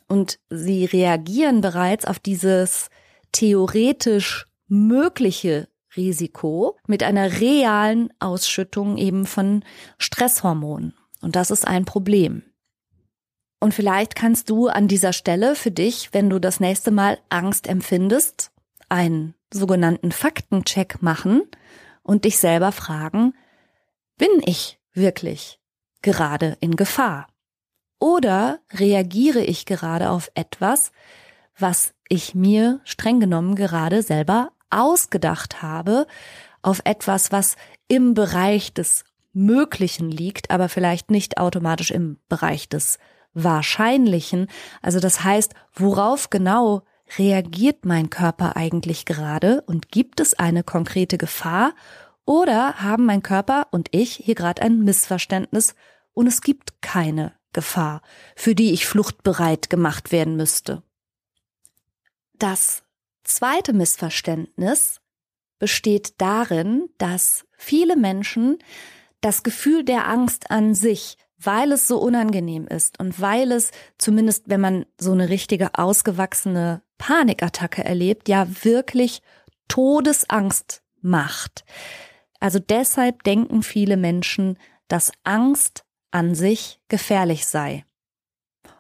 Und 0.07 0.39
sie 0.51 0.85
reagieren 0.85 1.61
bereits 1.61 2.05
auf 2.05 2.19
dieses 2.19 2.91
theoretisch 3.33 4.47
mögliche 4.69 5.69
Risiko 5.97 6.77
mit 6.87 7.03
einer 7.03 7.41
realen 7.41 8.13
Ausschüttung 8.19 8.97
eben 8.97 9.27
von 9.27 9.65
Stresshormonen. 9.99 10.95
Und 11.21 11.37
das 11.37 11.51
ist 11.51 11.67
ein 11.67 11.85
Problem. 11.85 12.43
Und 13.61 13.73
vielleicht 13.73 14.15
kannst 14.15 14.51
du 14.51 14.69
an 14.69 14.89
dieser 14.89 15.13
Stelle 15.15 15.57
für 15.57 15.71
dich, 15.71 16.11
wenn 16.13 16.29
du 16.29 16.39
das 16.39 16.61
nächste 16.61 16.91
Mal 16.91 17.19
Angst 17.31 17.67
empfindest, 17.67 18.51
einen 18.91 19.35
sogenannten 19.53 20.13
Faktencheck 20.13 21.01
machen 21.01 21.43
und 22.03 22.25
dich 22.27 22.39
selber 22.39 22.73
fragen, 22.73 23.33
bin 24.17 24.31
ich 24.45 24.79
wirklich 24.93 25.59
gerade 26.03 26.57
in 26.61 26.77
Gefahr? 26.77 27.29
Oder 27.99 28.61
reagiere 28.73 29.41
ich 29.41 29.67
gerade 29.67 30.11
auf 30.11 30.31
etwas, 30.35 30.93
was 31.59 31.95
ich 32.09 32.35
mir 32.35 32.81
streng 32.85 33.21
genommen 33.21 33.55
gerade 33.55 34.03
selber 34.03 34.53
ausgedacht 34.71 35.63
habe 35.63 36.07
auf 36.63 36.81
etwas, 36.85 37.33
was 37.33 37.57
im 37.89 38.15
Bereich 38.15 38.73
des 38.73 39.05
Möglichen 39.33 40.11
liegt, 40.11 40.51
aber 40.51 40.69
vielleicht 40.69 41.11
nicht 41.11 41.39
automatisch 41.39 41.91
im 41.91 42.19
Bereich 42.29 42.69
des 42.69 42.99
Wahrscheinlichen. 43.35 44.47
Also 44.81 45.01
das 45.01 45.25
heißt, 45.25 45.55
worauf 45.75 46.31
genau 46.31 46.83
reagiert 47.19 47.85
mein 47.85 48.11
Körper 48.11 48.57
eigentlich 48.57 49.05
gerade 49.05 49.63
und 49.67 49.91
gibt 49.91 50.21
es 50.21 50.35
eine 50.35 50.63
konkrete 50.63 51.19
Gefahr 51.19 51.75
oder 52.25 52.75
haben 52.81 53.07
mein 53.07 53.23
Körper 53.23 53.69
und 53.71 53.89
ich 53.93 54.15
hier 54.15 54.35
gerade 54.35 54.63
ein 54.63 54.81
Missverständnis 54.81 55.75
und 56.13 56.27
es 56.27 56.41
gibt 56.41 56.81
keine 56.81 57.33
Gefahr, 57.53 58.03
für 58.37 58.55
die 58.55 58.73
ich 58.73 58.87
fluchtbereit 58.87 59.71
gemacht 59.71 60.13
werden 60.13 60.37
müsste. 60.37 60.83
Das 62.35 62.83
zweite 63.23 63.73
Missverständnis 63.73 65.01
besteht 65.59 66.21
darin, 66.21 66.89
dass 66.99 67.47
viele 67.57 67.97
Menschen 67.97 68.59
das 69.21 69.43
Gefühl 69.43 69.85
der 69.85 70.09
Angst 70.09 70.51
an 70.51 70.75
sich, 70.75 71.17
weil 71.39 71.73
es 71.73 71.89
so 71.89 71.99
unangenehm 71.99 72.67
ist 72.67 72.99
und 73.01 73.21
weil 73.21 73.53
es 73.53 73.71
zumindest, 73.99 74.49
wenn 74.49 74.61
man 74.61 74.87
so 74.99 75.13
eine 75.13 75.29
richtige 75.29 75.79
ausgewachsene 75.79 76.83
Panikattacke 76.99 77.85
erlebt, 77.85 78.29
ja 78.29 78.47
wirklich 78.63 79.23
Todesangst 79.69 80.83
macht. 81.01 81.65
Also 82.45 82.59
deshalb 82.59 83.23
denken 83.23 83.63
viele 83.63 83.97
Menschen, 83.97 84.59
dass 84.89 85.13
Angst 85.23 85.87
an 86.11 86.35
sich 86.35 86.79
gefährlich 86.89 87.47
sei. 87.47 87.87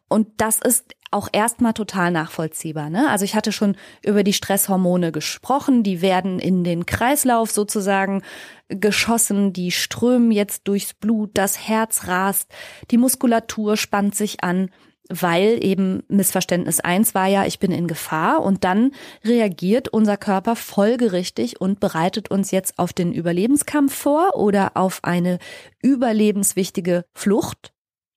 Und 0.06 0.28
das 0.36 0.58
ist 0.58 0.94
auch 1.10 1.30
erstmal 1.32 1.72
total 1.72 2.10
nachvollziehbar. 2.10 2.90
Ne? 2.90 3.08
Also 3.08 3.24
ich 3.24 3.34
hatte 3.34 3.52
schon 3.52 3.78
über 4.04 4.22
die 4.22 4.34
Stresshormone 4.34 5.12
gesprochen, 5.12 5.82
die 5.82 6.02
werden 6.02 6.40
in 6.40 6.62
den 6.62 6.84
Kreislauf 6.84 7.52
sozusagen 7.52 8.22
geschossen, 8.68 9.54
die 9.54 9.70
strömen 9.70 10.30
jetzt 10.30 10.68
durchs 10.68 10.92
Blut, 10.92 11.30
das 11.32 11.66
Herz 11.66 12.06
rast, 12.06 12.52
die 12.90 12.98
Muskulatur 12.98 13.78
spannt 13.78 14.14
sich 14.14 14.44
an, 14.44 14.68
weil 15.08 15.62
eben 15.62 16.02
Missverständnis 16.08 16.80
eins 16.80 17.14
war 17.14 17.26
ja, 17.26 17.44
ich 17.44 17.58
bin 17.58 17.72
in 17.72 17.86
Gefahr 17.86 18.42
und 18.42 18.64
dann 18.64 18.92
reagiert 19.24 19.88
unser 19.88 20.16
Körper 20.16 20.56
folgerichtig 20.56 21.60
und 21.60 21.80
bereitet 21.80 22.30
uns 22.30 22.50
jetzt 22.50 22.78
auf 22.78 22.92
den 22.92 23.12
Überlebenskampf 23.12 23.94
vor 23.94 24.36
oder 24.36 24.72
auf 24.74 25.04
eine 25.04 25.38
überlebenswichtige 25.82 27.04
Flucht 27.12 27.74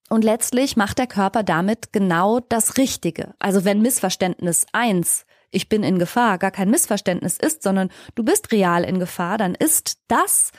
und 0.10 0.24
letztlich 0.24 0.78
macht 0.78 1.00
der 1.00 1.08
Körper 1.08 1.44
damit 1.44 1.92
genau 1.92 2.40
das 2.40 2.78
Richtige. 2.78 3.34
Also 3.40 3.66
wenn 3.66 3.82
Missverständnis 3.82 4.66
eins, 4.72 5.26
ich 5.52 5.70
bin 5.70 5.84
in 5.84 6.00
Gefahr, 6.00 6.38
gar 6.38 6.52
kein 6.52 6.70
Missverständnis 6.70 7.38
ist, 7.38 7.64
sondern 7.64 7.90
du 8.16 8.24
bist 8.24 8.52
real 8.52 8.84
in 8.84 9.00
Gefahr, 9.00 9.38
dann 9.38 9.56
ist 9.56 10.00
das 10.08 10.52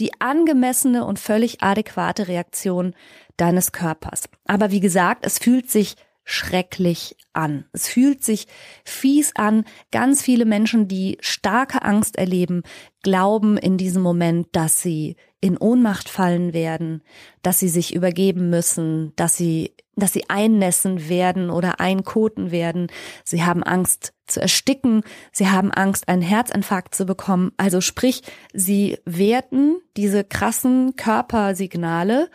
die 0.00 0.20
angemessene 0.20 1.04
und 1.04 1.18
völlig 1.18 1.62
adäquate 1.62 2.28
Reaktion 2.28 2.94
deines 3.36 3.72
Körpers. 3.72 4.28
Aber 4.46 4.70
wie 4.70 4.80
gesagt, 4.80 5.24
es 5.26 5.38
fühlt 5.38 5.70
sich 5.70 5.96
schrecklich 6.24 7.16
an. 7.32 7.66
Es 7.72 7.88
fühlt 7.88 8.24
sich 8.24 8.46
fies 8.84 9.32
an. 9.36 9.64
Ganz 9.92 10.22
viele 10.22 10.46
Menschen, 10.46 10.88
die 10.88 11.18
starke 11.20 11.82
Angst 11.82 12.16
erleben, 12.16 12.62
glauben 13.02 13.58
in 13.58 13.76
diesem 13.76 14.02
Moment, 14.02 14.48
dass 14.52 14.80
sie 14.80 15.16
in 15.44 15.58
Ohnmacht 15.58 16.08
fallen 16.08 16.54
werden, 16.54 17.02
dass 17.42 17.58
sie 17.58 17.68
sich 17.68 17.94
übergeben 17.94 18.48
müssen, 18.48 19.12
dass 19.16 19.36
sie, 19.36 19.74
dass 19.94 20.14
sie 20.14 20.30
einnässen 20.30 21.10
werden 21.10 21.50
oder 21.50 21.80
einkoten 21.80 22.50
werden. 22.50 22.86
Sie 23.24 23.42
haben 23.44 23.62
Angst 23.62 24.14
zu 24.26 24.40
ersticken. 24.40 25.02
Sie 25.32 25.50
haben 25.50 25.70
Angst, 25.70 26.08
einen 26.08 26.22
Herzinfarkt 26.22 26.94
zu 26.94 27.04
bekommen. 27.04 27.52
Also 27.58 27.82
sprich, 27.82 28.22
sie 28.54 28.96
werten 29.04 29.76
diese 29.98 30.24
krassen 30.24 30.96
Körpersignale 30.96 32.30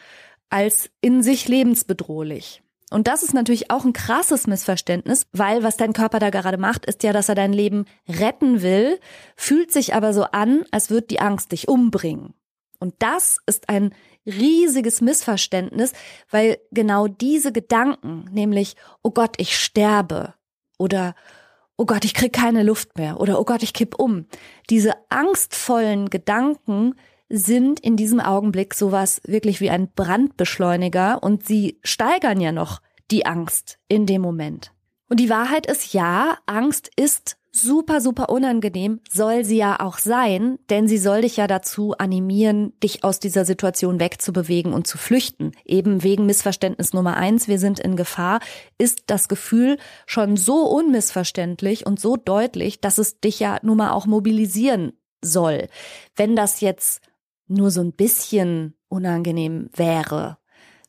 als 0.52 0.92
in 1.02 1.24
sich 1.24 1.48
lebensbedrohlich. 1.48 2.62
Und 2.92 3.08
das 3.08 3.24
ist 3.24 3.34
natürlich 3.34 3.72
auch 3.72 3.86
ein 3.86 3.94
krasses 3.94 4.46
Missverständnis, 4.46 5.26
weil 5.32 5.64
was 5.64 5.78
dein 5.78 5.94
Körper 5.94 6.20
da 6.20 6.30
gerade 6.30 6.58
macht, 6.60 6.86
ist 6.86 7.02
ja, 7.02 7.12
dass 7.12 7.30
er 7.30 7.36
dein 7.36 7.54
Leben 7.54 7.86
retten 8.08 8.62
will, 8.62 9.00
fühlt 9.36 9.72
sich 9.72 9.96
aber 9.96 10.14
so 10.14 10.26
an, 10.26 10.64
als 10.70 10.92
würde 10.92 11.08
die 11.08 11.20
Angst 11.20 11.52
dich 11.54 11.68
umbringen. 11.68 12.36
Und 12.80 12.96
das 13.00 13.40
ist 13.46 13.70
ein 13.70 13.94
riesiges 14.26 15.02
Missverständnis, 15.02 15.94
weil 16.30 16.60
genau 16.72 17.08
diese 17.08 17.52
Gedanken, 17.52 18.26
nämlich, 18.32 18.76
oh 19.02 19.12
Gott, 19.12 19.36
ich 19.38 19.58
sterbe 19.58 20.34
oder 20.78 21.16
oh 21.78 21.86
Gott, 21.86 22.06
ich 22.06 22.14
krieg 22.14 22.34
keine 22.34 22.64
Luft 22.64 22.98
mehr 22.98 23.20
oder 23.20 23.40
oh 23.40 23.46
Gott, 23.46 23.64
ich 23.64 23.74
kipp 23.74 23.96
um, 23.98 24.26
diese 24.70 24.94
angstvollen 25.10 26.10
Gedanken 26.10 26.96
sind 27.30 27.80
in 27.80 27.96
diesem 27.96 28.20
Augenblick 28.20 28.74
sowas 28.74 29.22
wirklich 29.26 29.62
wie 29.62 29.70
ein 29.70 29.92
Brandbeschleuniger 29.92 31.22
und 31.22 31.46
sie 31.46 31.80
steigern 31.84 32.42
ja 32.42 32.52
noch 32.52 32.82
die 33.12 33.26
Angst 33.26 33.80
in 33.88 34.06
dem 34.06 34.22
Moment. 34.22 34.74
Und 35.10 35.20
die 35.20 35.30
Wahrheit 35.30 35.66
ist 35.68 35.94
ja, 35.94 36.38
Angst 36.46 36.92
ist 36.96 37.39
super, 37.52 38.00
super 38.02 38.30
unangenehm, 38.30 39.02
soll 39.10 39.44
sie 39.44 39.58
ja 39.58 39.80
auch 39.80 39.98
sein, 39.98 40.60
denn 40.70 40.88
sie 40.88 40.98
soll 40.98 41.22
dich 41.22 41.38
ja 41.38 41.48
dazu 41.48 41.94
animieren, 41.98 42.74
dich 42.82 43.04
aus 43.04 43.20
dieser 43.20 43.46
Situation 43.46 44.00
wegzubewegen 44.00 44.74
und 44.74 44.88
zu 44.88 44.98
flüchten. 44.98 45.52
Eben 45.66 46.04
wegen 46.04 46.26
Missverständnis 46.26 46.94
Nummer 46.94 47.18
eins, 47.18 47.48
wir 47.48 47.60
sind 47.60 47.80
in 47.80 47.96
Gefahr, 47.96 48.40
ist 48.78 49.04
das 49.08 49.28
Gefühl 49.28 49.78
schon 50.06 50.38
so 50.38 50.68
unmissverständlich 50.68 51.86
und 51.86 52.00
so 52.00 52.18
deutlich, 52.18 52.82
dass 52.82 52.98
es 52.98 53.20
dich 53.20 53.40
ja 53.40 53.60
nun 53.64 53.78
mal 53.78 53.92
auch 53.92 54.06
mobilisieren 54.06 54.94
soll. 55.22 55.68
Wenn 56.16 56.36
das 56.36 56.62
jetzt 56.62 57.02
nur 57.48 57.72
so 57.72 57.82
ein 57.82 57.94
bisschen 57.94 58.76
unangenehm 58.90 59.70
wäre, 59.76 60.38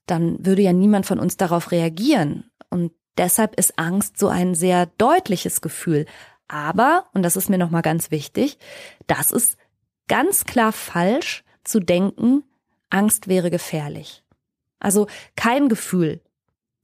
dann 0.07 0.45
würde 0.45 0.63
ja 0.63 0.73
niemand 0.73 1.07
von 1.07 1.19
uns 1.19 1.37
darauf 1.37 1.73
reagieren. 1.73 2.51
Und 2.69 2.93
deshalb 3.17 3.59
ist 3.59 3.79
Angst 3.79 4.19
so 4.19 4.29
ein 4.29 4.55
sehr 4.55 4.87
deutliches 4.99 5.61
Gefühl. 5.61 6.07
Aber, 6.53 7.05
und 7.15 7.23
das 7.23 7.37
ist 7.37 7.49
mir 7.49 7.59
nochmal 7.59 7.83
ganz 7.83 8.11
wichtig, 8.11 8.59
das 9.07 9.31
ist 9.31 9.57
ganz 10.09 10.45
klar 10.45 10.73
falsch 10.73 11.45
zu 11.63 11.79
denken, 11.79 12.43
Angst 12.89 13.29
wäre 13.29 13.53
gefährlich. 13.53 14.25
Also 14.81 15.07
kein 15.37 15.69
Gefühl, 15.69 16.21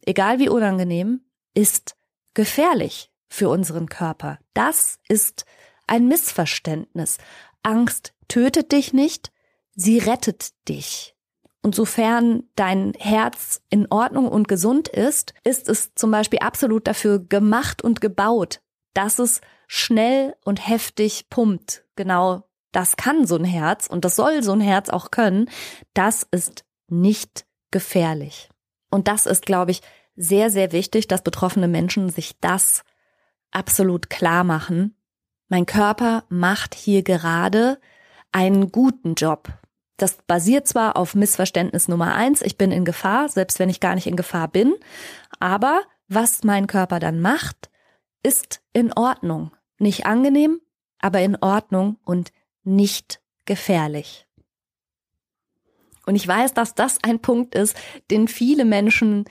egal 0.03 0.39
wie 0.39 0.49
unangenehm, 0.49 1.23
ist 1.53 1.97
gefährlich 2.33 3.11
für 3.29 3.49
unseren 3.49 3.89
Körper. 3.89 4.39
Das 4.55 5.01
ist 5.09 5.47
ein 5.89 6.07
Missverständnis. 6.07 7.19
Angst 7.65 8.15
tötet 8.29 8.71
dich 8.71 8.93
nicht, 8.93 9.33
sie 9.75 9.99
rettet 9.99 10.51
dich. 10.69 11.17
Und 11.61 11.75
sofern 11.75 12.45
dein 12.55 12.93
Herz 12.97 13.63
in 13.69 13.91
Ordnung 13.91 14.29
und 14.29 14.47
gesund 14.47 14.87
ist, 14.87 15.35
ist 15.43 15.69
es 15.69 15.93
zum 15.97 16.13
Beispiel 16.13 16.39
absolut 16.39 16.87
dafür 16.87 17.19
gemacht 17.19 17.83
und 17.83 18.01
gebaut, 18.01 18.61
dass 18.97 19.19
es 19.19 19.41
schnell 19.67 20.35
und 20.45 20.67
heftig 20.67 21.29
pumpt. 21.29 21.85
Genau 21.97 22.45
das 22.73 22.97
kann 22.97 23.27
so 23.27 23.37
ein 23.37 23.45
Herz 23.45 23.87
und 23.87 24.05
das 24.05 24.17
soll 24.17 24.43
so 24.43 24.53
ein 24.53 24.61
Herz 24.61 24.91
auch 24.91 25.11
können. 25.11 25.49
Das 25.95 26.27
ist 26.31 26.65
nicht 26.89 27.47
gefährlich. 27.71 28.51
Und 28.91 29.09
das 29.09 29.27
ist, 29.27 29.47
glaube 29.47 29.71
ich, 29.71 29.83
sehr, 30.15 30.51
sehr 30.51 30.73
wichtig, 30.73 31.09
dass 31.09 31.23
betroffene 31.23 31.69
Menschen 31.69 32.11
sich 32.11 32.39
das 32.41 32.85
absolut 33.51 34.11
klar 34.11 34.45
machen. 34.45 34.97
Mein 35.49 35.67
Körper 35.67 36.25
macht 36.29 36.75
hier 36.75 37.03
gerade 37.03 37.79
einen 38.33 38.73
guten 38.73 39.15
Job. 39.15 39.49
Das 39.97 40.19
basiert 40.27 40.69
zwar 40.69 40.97
auf 40.97 41.15
Missverständnis 41.15 41.89
Nummer 41.89 42.15
eins, 42.15 42.43
ich 42.43 42.59
bin 42.59 42.71
in 42.73 42.85
Gefahr, 42.85 43.29
selbst 43.29 43.59
wenn 43.59 43.71
ich 43.71 43.81
gar 43.81 43.95
nicht 43.95 44.07
in 44.07 44.17
Gefahr 44.17 44.49
bin, 44.49 44.75
aber 45.41 45.83
was 46.09 46.45
mein 46.45 46.67
Körper 46.67 47.01
dann 47.01 47.21
macht, 47.21 47.71
ist 48.23 48.63
in 48.73 48.93
Ordnung. 48.93 49.53
Nicht 49.79 50.07
angenehm, 50.07 50.61
aber 50.99 51.21
in 51.21 51.37
Ordnung 51.37 51.99
und 52.05 52.33
nicht 52.65 53.21
gefährlich. 53.45 54.27
Und 56.07 56.15
ich 56.15 56.27
weiß, 56.27 56.55
dass 56.55 56.75
das 56.75 56.99
ein 57.03 57.21
Punkt 57.21 57.55
ist, 57.55 57.77
den 58.11 58.29
viele 58.29 58.65
Menschen 58.65 59.25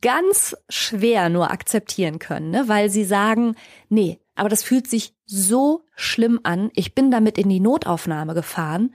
ganz 0.00 0.56
schwer 0.68 1.28
nur 1.28 1.50
akzeptieren 1.50 2.18
können, 2.18 2.50
ne? 2.50 2.68
weil 2.68 2.90
sie 2.90 3.04
sagen, 3.04 3.56
nee, 3.88 4.20
aber 4.34 4.48
das 4.48 4.62
fühlt 4.62 4.88
sich 4.88 5.14
so 5.26 5.82
schlimm 5.96 6.40
an. 6.44 6.70
Ich 6.74 6.94
bin 6.94 7.10
damit 7.10 7.38
in 7.38 7.48
die 7.48 7.60
Notaufnahme 7.60 8.34
gefahren 8.34 8.94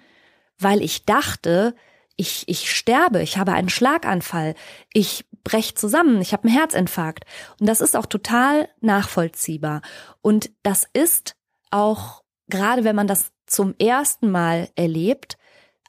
weil 0.64 0.82
ich 0.82 1.06
dachte, 1.06 1.76
ich, 2.16 2.48
ich 2.48 2.72
sterbe, 2.72 3.22
ich 3.22 3.38
habe 3.38 3.54
einen 3.54 3.70
Schlaganfall, 3.70 4.56
ich 4.94 5.26
brech 5.44 5.76
zusammen, 5.76 6.22
ich 6.22 6.34
habe 6.34 6.48
einen 6.48 6.58
Herzinfarkt. 6.58 7.26
Und 7.60 7.68
das 7.68 7.82
ist 7.82 7.96
auch 7.96 8.06
total 8.06 8.70
nachvollziehbar. 8.82 9.82
Und 10.22 10.52
das 10.64 10.88
ist 10.94 11.36
auch, 11.72 12.24
gerade 12.48 12.84
wenn 12.84 12.96
man 12.96 13.08
das 13.08 13.32
zum 13.46 13.76
ersten 13.78 14.32
Mal 14.32 14.70
erlebt, 14.76 15.38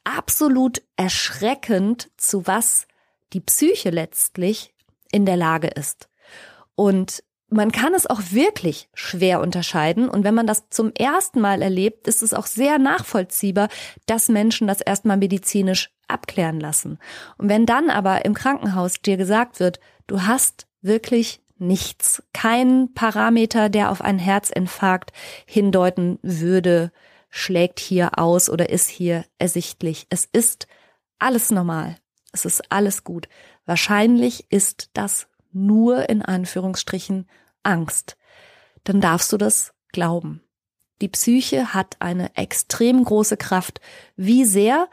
absolut 0.02 0.82
erschreckend, 0.96 2.10
zu 2.16 2.46
was 2.46 2.86
die 3.32 3.40
Psyche 3.40 3.90
letztlich 3.90 4.74
in 5.10 5.26
der 5.26 5.36
Lage 5.36 5.68
ist. 5.68 6.08
Und 6.74 7.22
man 7.48 7.72
kann 7.72 7.94
es 7.94 8.07
auch 8.07 8.20
wirklich 8.30 8.88
schwer 8.94 9.40
unterscheiden. 9.40 10.09
Und 10.09 10.24
wenn 10.24 10.35
man 10.35 10.46
das 10.46 10.68
zum 10.70 10.92
ersten 10.92 11.40
Mal 11.40 11.62
erlebt, 11.62 12.09
ist 12.09 12.22
es 12.22 12.35
auch 12.35 12.46
sehr 12.46 12.78
nachvollziehbar, 12.78 13.68
dass 14.07 14.28
Menschen 14.28 14.66
das 14.66 14.80
erstmal 14.80 15.16
medizinisch 15.16 15.90
abklären 16.09 16.61
lassen. 16.61 16.98
Und 17.38 17.48
wenn 17.48 17.66
dann 17.66 17.90
aber 17.90 18.24
im 18.24 18.35
Krankenhaus 18.35 18.94
dir 19.00 19.16
gesagt 19.16 19.61
wird, 19.61 19.80
du 20.07 20.22
hast 20.22 20.66
wirklich 20.83 21.40
nichts, 21.59 22.22
kein 22.33 22.92
Parameter, 22.94 23.68
der 23.68 23.90
auf 23.90 24.02
einen 24.02 24.18
Herzinfarkt 24.18 25.12
hindeuten 25.46 26.18
würde, 26.22 26.92
schlägt 27.30 27.80
hier 27.80 28.18
aus 28.18 28.48
oder 28.50 28.70
ist 28.70 28.88
hier 28.88 29.24
ersichtlich. 29.38 30.07
Es 30.11 30.24
ist 30.24 30.66
alles 31.18 31.50
normal. 31.50 31.96
Es 32.33 32.44
ist 32.44 32.70
alles 32.70 33.04
gut. 33.04 33.28
Wahrscheinlich 33.64 34.46
ist 34.50 34.90
das 34.92 35.28
nur 35.54 36.08
in 36.08 36.22
Anführungsstrichen 36.22 37.28
Angst, 37.62 38.16
dann 38.84 39.00
darfst 39.00 39.32
du 39.32 39.36
das 39.36 39.72
glauben. 39.92 40.42
Die 41.00 41.08
Psyche 41.08 41.74
hat 41.74 41.96
eine 42.00 42.36
extrem 42.36 43.02
große 43.04 43.36
Kraft. 43.36 43.80
Wie 44.16 44.44
sehr? 44.44 44.88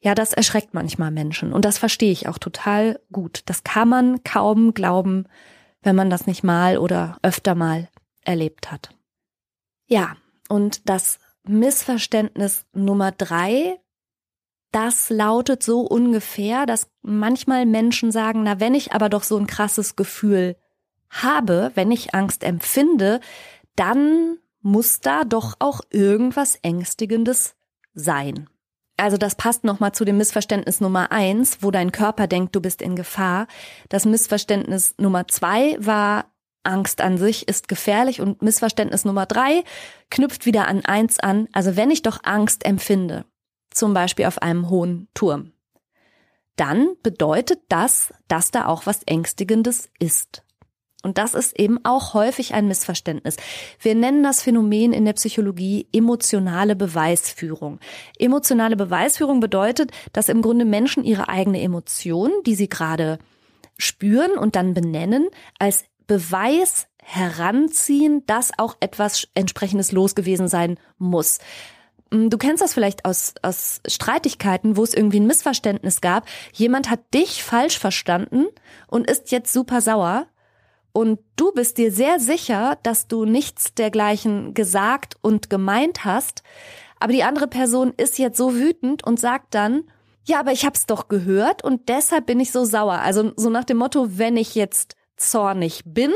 Ja, 0.00 0.14
das 0.14 0.32
erschreckt 0.32 0.74
manchmal 0.74 1.10
Menschen. 1.10 1.52
Und 1.52 1.64
das 1.64 1.78
verstehe 1.78 2.12
ich 2.12 2.28
auch 2.28 2.38
total 2.38 3.00
gut. 3.12 3.42
Das 3.46 3.62
kann 3.62 3.88
man 3.88 4.24
kaum 4.24 4.74
glauben, 4.74 5.26
wenn 5.82 5.96
man 5.96 6.10
das 6.10 6.26
nicht 6.26 6.42
mal 6.42 6.78
oder 6.78 7.18
öfter 7.22 7.54
mal 7.54 7.88
erlebt 8.22 8.70
hat. 8.70 8.90
Ja, 9.86 10.16
und 10.48 10.88
das 10.88 11.18
Missverständnis 11.44 12.66
Nummer 12.72 13.12
drei, 13.12 13.78
das 14.72 15.10
lautet 15.10 15.62
so 15.62 15.82
ungefähr, 15.82 16.66
dass 16.66 16.88
manchmal 17.02 17.66
Menschen 17.66 18.10
sagen, 18.10 18.42
na, 18.42 18.58
wenn 18.58 18.74
ich 18.74 18.92
aber 18.92 19.08
doch 19.08 19.22
so 19.22 19.36
ein 19.36 19.46
krasses 19.46 19.96
Gefühl 19.96 20.56
habe, 21.10 21.70
wenn 21.74 21.90
ich 21.90 22.14
Angst 22.14 22.42
empfinde, 22.42 23.20
dann 23.76 24.38
muss 24.62 25.00
da 25.00 25.24
doch 25.24 25.54
auch 25.58 25.80
irgendwas 25.90 26.56
Ängstigendes 26.62 27.54
sein. 27.94 28.48
Also 28.96 29.16
das 29.16 29.34
passt 29.34 29.64
nochmal 29.64 29.92
zu 29.92 30.04
dem 30.04 30.16
Missverständnis 30.16 30.80
Nummer 30.80 31.12
eins, 31.12 31.58
wo 31.60 31.70
dein 31.70 31.92
Körper 31.92 32.26
denkt, 32.26 32.54
du 32.54 32.60
bist 32.60 32.80
in 32.80 32.96
Gefahr. 32.96 33.46
Das 33.88 34.04
Missverständnis 34.04 34.94
Nummer 34.98 35.28
zwei 35.28 35.76
war, 35.78 36.26
Angst 36.62 37.00
an 37.00 37.18
sich 37.18 37.48
ist 37.48 37.68
gefährlich 37.68 38.20
und 38.20 38.42
Missverständnis 38.42 39.04
Nummer 39.04 39.26
drei 39.26 39.64
knüpft 40.10 40.46
wieder 40.46 40.68
an 40.68 40.84
eins 40.84 41.18
an. 41.18 41.48
Also 41.52 41.76
wenn 41.76 41.90
ich 41.90 42.02
doch 42.02 42.20
Angst 42.22 42.64
empfinde, 42.64 43.24
zum 43.74 43.94
Beispiel 43.94 44.26
auf 44.26 44.40
einem 44.40 44.68
hohen 44.68 45.08
Turm, 45.14 45.52
dann 46.56 46.96
bedeutet 47.02 47.60
das, 47.68 48.12
dass 48.28 48.50
da 48.50 48.66
auch 48.66 48.86
was 48.86 49.02
Ängstigendes 49.04 49.88
ist. 49.98 50.42
Und 51.02 51.18
das 51.18 51.34
ist 51.34 51.58
eben 51.58 51.84
auch 51.84 52.14
häufig 52.14 52.54
ein 52.54 52.68
Missverständnis. 52.68 53.36
Wir 53.80 53.94
nennen 53.94 54.22
das 54.22 54.42
Phänomen 54.42 54.92
in 54.92 55.04
der 55.04 55.14
Psychologie 55.14 55.88
emotionale 55.92 56.76
Beweisführung. 56.76 57.80
Emotionale 58.18 58.76
Beweisführung 58.76 59.40
bedeutet, 59.40 59.90
dass 60.12 60.28
im 60.28 60.42
Grunde 60.42 60.64
Menschen 60.64 61.02
ihre 61.02 61.28
eigene 61.28 61.60
Emotion, 61.60 62.30
die 62.46 62.54
sie 62.54 62.68
gerade 62.68 63.18
spüren 63.78 64.38
und 64.38 64.54
dann 64.54 64.74
benennen, 64.74 65.28
als 65.58 65.84
Beweis 66.06 66.86
heranziehen, 67.02 68.24
dass 68.26 68.52
auch 68.56 68.76
etwas 68.78 69.26
entsprechendes 69.34 69.90
los 69.90 70.14
gewesen 70.14 70.46
sein 70.46 70.78
muss. 70.98 71.38
Mm, 72.12 72.28
du 72.28 72.38
kennst 72.38 72.62
das 72.62 72.74
vielleicht 72.74 73.04
aus, 73.04 73.34
aus 73.42 73.80
Streitigkeiten, 73.88 74.76
wo 74.76 74.84
es 74.84 74.94
irgendwie 74.94 75.18
ein 75.18 75.26
Missverständnis 75.26 76.00
gab. 76.00 76.26
Jemand 76.52 76.90
hat 76.90 77.00
dich 77.12 77.42
falsch 77.42 77.78
verstanden 77.78 78.46
und 78.86 79.10
ist 79.10 79.32
jetzt 79.32 79.52
super 79.52 79.80
sauer. 79.80 80.26
Und 80.92 81.20
du 81.36 81.52
bist 81.52 81.78
dir 81.78 81.90
sehr 81.90 82.20
sicher, 82.20 82.78
dass 82.82 83.08
du 83.08 83.24
nichts 83.24 83.74
dergleichen 83.74 84.52
gesagt 84.52 85.16
und 85.22 85.48
gemeint 85.48 86.04
hast. 86.04 86.42
Aber 87.00 87.14
die 87.14 87.24
andere 87.24 87.48
Person 87.48 87.94
ist 87.96 88.18
jetzt 88.18 88.36
so 88.36 88.54
wütend 88.54 89.02
und 89.04 89.18
sagt 89.18 89.54
dann, 89.54 89.84
ja, 90.24 90.38
aber 90.38 90.52
ich 90.52 90.66
hab's 90.66 90.86
doch 90.86 91.08
gehört 91.08 91.64
und 91.64 91.88
deshalb 91.88 92.26
bin 92.26 92.38
ich 92.38 92.52
so 92.52 92.64
sauer. 92.64 93.00
Also 93.00 93.32
so 93.36 93.50
nach 93.50 93.64
dem 93.64 93.78
Motto, 93.78 94.18
wenn 94.18 94.36
ich 94.36 94.54
jetzt 94.54 94.94
zornig 95.16 95.82
bin, 95.84 96.12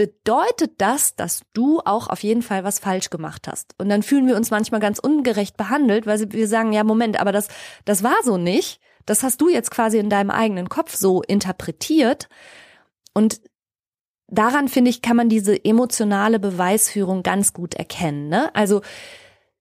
bedeutet 0.00 0.72
das, 0.78 1.14
dass 1.14 1.42
du 1.52 1.80
auch 1.84 2.08
auf 2.08 2.22
jeden 2.22 2.40
Fall 2.40 2.64
was 2.64 2.78
falsch 2.78 3.10
gemacht 3.10 3.46
hast. 3.46 3.74
Und 3.76 3.90
dann 3.90 4.02
fühlen 4.02 4.26
wir 4.26 4.34
uns 4.34 4.50
manchmal 4.50 4.80
ganz 4.80 4.98
ungerecht 4.98 5.58
behandelt, 5.58 6.06
weil 6.06 6.32
wir 6.32 6.48
sagen, 6.48 6.72
ja, 6.72 6.84
Moment, 6.84 7.20
aber 7.20 7.32
das, 7.32 7.48
das 7.84 8.02
war 8.02 8.16
so 8.24 8.38
nicht. 8.38 8.80
Das 9.04 9.22
hast 9.22 9.42
du 9.42 9.50
jetzt 9.50 9.70
quasi 9.70 9.98
in 9.98 10.08
deinem 10.08 10.30
eigenen 10.30 10.70
Kopf 10.70 10.96
so 10.96 11.20
interpretiert. 11.20 12.30
Und 13.12 13.42
daran, 14.26 14.68
finde 14.68 14.88
ich, 14.88 15.02
kann 15.02 15.18
man 15.18 15.28
diese 15.28 15.62
emotionale 15.62 16.38
Beweisführung 16.38 17.22
ganz 17.22 17.52
gut 17.52 17.74
erkennen. 17.74 18.30
Ne? 18.30 18.48
Also 18.54 18.80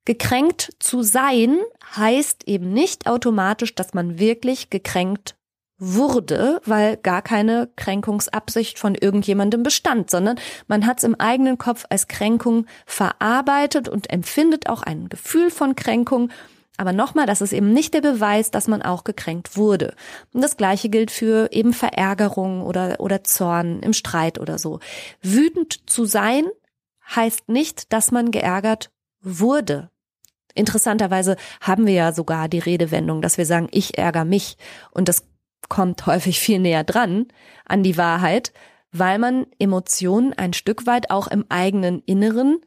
gekränkt 0.06 0.72
zu 0.80 1.04
sein 1.04 1.60
heißt 1.98 2.48
eben 2.48 2.72
nicht 2.72 3.08
automatisch, 3.08 3.76
dass 3.76 3.94
man 3.94 4.20
wirklich 4.20 4.70
gekränkt 4.70 5.36
wurde, 5.80 6.62
weil 6.66 6.98
gar 6.98 7.22
keine 7.22 7.70
Kränkungsabsicht 7.76 8.78
von 8.78 8.96
irgendjemandem 8.96 9.64
bestand, 9.64 10.12
sondern 10.12 10.40
man 10.68 10.86
hat 10.86 11.00
es 11.00 11.04
im 11.06 11.16
eigenen 11.16 11.58
Kopf 11.58 11.86
als 11.90 12.08
Kränkung 12.08 12.66
verarbeitet 12.86 13.88
und 13.88 14.10
empfindet 14.10 14.70
auch 14.70 14.84
ein 14.84 15.10
Gefühl 15.10 15.50
von 15.50 15.76
Kränkung. 15.76 16.30
Aber 16.78 16.94
nochmal, 16.94 17.26
das 17.26 17.42
ist 17.42 17.52
eben 17.52 17.74
nicht 17.74 17.94
der 17.94 18.02
Beweis, 18.02 18.52
dass 18.52 18.68
man 18.68 18.82
auch 18.82 19.04
gekränkt 19.04 19.58
wurde. 19.58 19.96
Und 20.34 20.42
das 20.42 20.56
Gleiche 20.56 20.90
gilt 20.90 21.12
für 21.12 21.52
eben 21.52 21.74
Verärgerung 21.74 22.62
oder, 22.62 23.00
oder 23.00 23.24
Zorn 23.24 23.82
im 23.82 23.94
Streit 23.94 24.40
oder 24.40 24.58
so. 24.58 24.80
Wütend 25.22 25.90
zu 25.90 26.06
sein 26.06 26.46
heißt 27.16 27.50
nicht, 27.50 27.92
dass 27.92 28.12
man 28.12 28.32
geärgert 28.32 28.92
wurde. 29.22 29.90
Interessanterweise 30.56 31.36
haben 31.62 31.86
wir 31.86 31.94
ja 31.94 32.12
sogar 32.12 32.50
die 32.50 32.60
Redewendung, 32.60 33.22
dass 33.22 33.38
wir 33.38 33.46
sagen, 33.46 33.68
ich 33.72 33.98
ärgere 33.98 34.26
mich. 34.26 34.58
Und 34.92 35.08
das 35.08 35.24
kommt 35.70 36.06
häufig 36.06 36.40
viel 36.40 36.60
näher 36.60 36.84
dran 36.84 37.28
an 37.66 37.84
die 37.84 37.98
Wahrheit, 37.98 38.52
weil 38.92 39.20
man 39.20 39.46
Emotionen 39.60 40.34
ein 40.34 40.54
Stück 40.54 40.88
weit 40.88 41.12
auch 41.12 41.28
im 41.28 41.46
eigenen 41.50 42.02
Inneren 42.06 42.60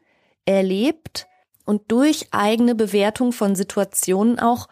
erlebt 0.45 1.27
und 1.65 1.91
durch 1.91 2.27
eigene 2.31 2.75
Bewertung 2.75 3.31
von 3.31 3.55
Situationen 3.55 4.39
auch 4.39 4.67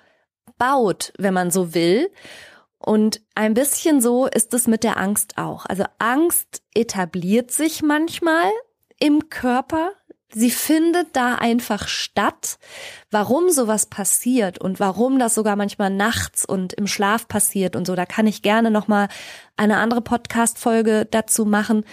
baut, 0.58 1.14
wenn 1.18 1.34
man 1.34 1.52
so 1.52 1.74
will. 1.74 2.10
Und 2.78 3.22
ein 3.36 3.54
bisschen 3.54 4.02
so 4.02 4.26
ist 4.26 4.54
es 4.54 4.68
mit 4.68 4.84
der 4.84 4.98
Angst 4.98 5.38
auch. 5.38 5.66
Also 5.66 5.84
Angst 6.00 6.64
etabliert 6.74 7.52
sich 7.52 7.84
manchmal 7.84 8.50
im 9.00 9.30
Körper, 9.30 9.92
Sie 10.34 10.52
findet 10.52 11.16
da 11.16 11.36
einfach 11.36 11.88
statt. 11.88 12.58
Warum 13.10 13.50
sowas 13.50 13.86
passiert 13.86 14.60
und 14.60 14.80
warum 14.80 15.20
das 15.20 15.36
sogar 15.36 15.56
manchmal 15.56 15.90
nachts 15.90 16.46
und 16.46 16.74
im 16.74 16.88
Schlaf 16.88 17.28
passiert 17.28 17.76
und 17.76 17.86
so, 17.86 17.96
da 17.96 18.06
kann 18.06 18.28
ich 18.28 18.42
gerne 18.42 18.72
noch 18.72 18.88
mal 18.88 19.10
eine 19.58 19.78
andere 19.78 20.02
Podcast 20.02 20.58
Folge 20.58 21.08
dazu 21.10 21.46
machen. 21.46 21.84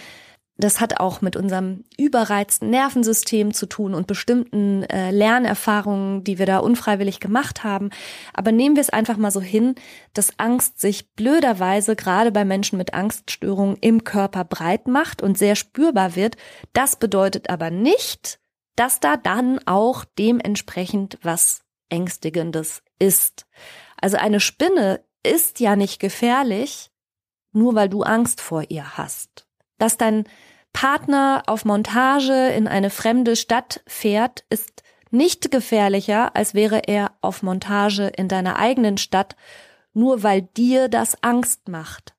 Das 0.61 0.81
hat 0.81 0.99
auch 0.99 1.21
mit 1.21 1.37
unserem 1.37 1.85
überreizten 1.97 2.69
Nervensystem 2.69 3.53
zu 3.53 3.65
tun 3.65 3.93
und 3.93 4.07
bestimmten 4.07 4.83
äh, 4.83 5.09
Lernerfahrungen, 5.09 6.25
die 6.25 6.37
wir 6.37 6.45
da 6.45 6.57
unfreiwillig 6.57 7.21
gemacht 7.21 7.63
haben. 7.63 7.91
Aber 8.33 8.51
nehmen 8.51 8.75
wir 8.75 8.81
es 8.81 8.89
einfach 8.89 9.15
mal 9.15 9.31
so 9.31 9.39
hin, 9.39 9.75
dass 10.13 10.37
Angst 10.37 10.81
sich 10.81 11.13
blöderweise 11.13 11.95
gerade 11.95 12.33
bei 12.33 12.43
Menschen 12.43 12.77
mit 12.77 12.93
Angststörungen 12.93 13.77
im 13.79 14.03
Körper 14.03 14.43
breit 14.43 14.89
macht 14.89 15.21
und 15.21 15.37
sehr 15.37 15.55
spürbar 15.55 16.17
wird. 16.17 16.35
Das 16.73 16.97
bedeutet 16.97 17.49
aber 17.49 17.69
nicht, 17.71 18.41
dass 18.75 18.99
da 18.99 19.15
dann 19.15 19.65
auch 19.65 20.03
dementsprechend 20.17 21.19
was 21.21 21.63
Ängstigendes 21.87 22.83
ist. 22.99 23.45
Also 24.01 24.17
eine 24.17 24.41
Spinne 24.41 25.05
ist 25.23 25.61
ja 25.61 25.77
nicht 25.77 26.01
gefährlich, 26.01 26.91
nur 27.53 27.75
weil 27.75 27.87
du 27.87 28.03
Angst 28.03 28.41
vor 28.41 28.63
ihr 28.67 28.97
hast. 28.97 29.48
Dass 29.79 29.97
dein 29.97 30.25
Partner 30.71 31.43
auf 31.47 31.65
Montage 31.65 32.49
in 32.49 32.67
eine 32.67 32.91
fremde 32.91 33.35
Stadt 33.35 33.81
fährt, 33.87 34.45
ist 34.49 34.83
nicht 35.09 35.49
gefährlicher, 35.49 36.35
als 36.35 36.53
wäre 36.53 36.87
er 36.87 37.13
auf 37.21 37.41
Montage 37.41 38.11
in 38.15 38.27
deiner 38.27 38.57
eigenen 38.57 38.97
Stadt, 38.97 39.35
nur 39.93 40.21
weil 40.21 40.43
dir 40.43 40.87
das 40.87 41.23
Angst 41.23 41.67
macht. 41.67 42.13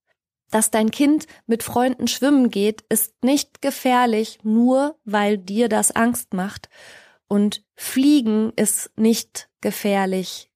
Dass 0.50 0.72
dein 0.72 0.90
Kind 0.90 1.26
mit 1.46 1.62
Freunden 1.62 2.08
schwimmen 2.08 2.50
geht, 2.50 2.82
ist 2.88 3.22
nicht 3.22 3.62
gefährlich, 3.62 4.40
nur 4.42 4.98
weil 5.04 5.38
dir 5.38 5.68
das 5.68 5.92
Angst 5.92 6.34
macht. 6.34 6.68
Und 7.28 7.62
Fliegen 7.76 8.52
ist 8.56 8.90
nicht 8.96 9.48
gefährlich. 9.60 10.50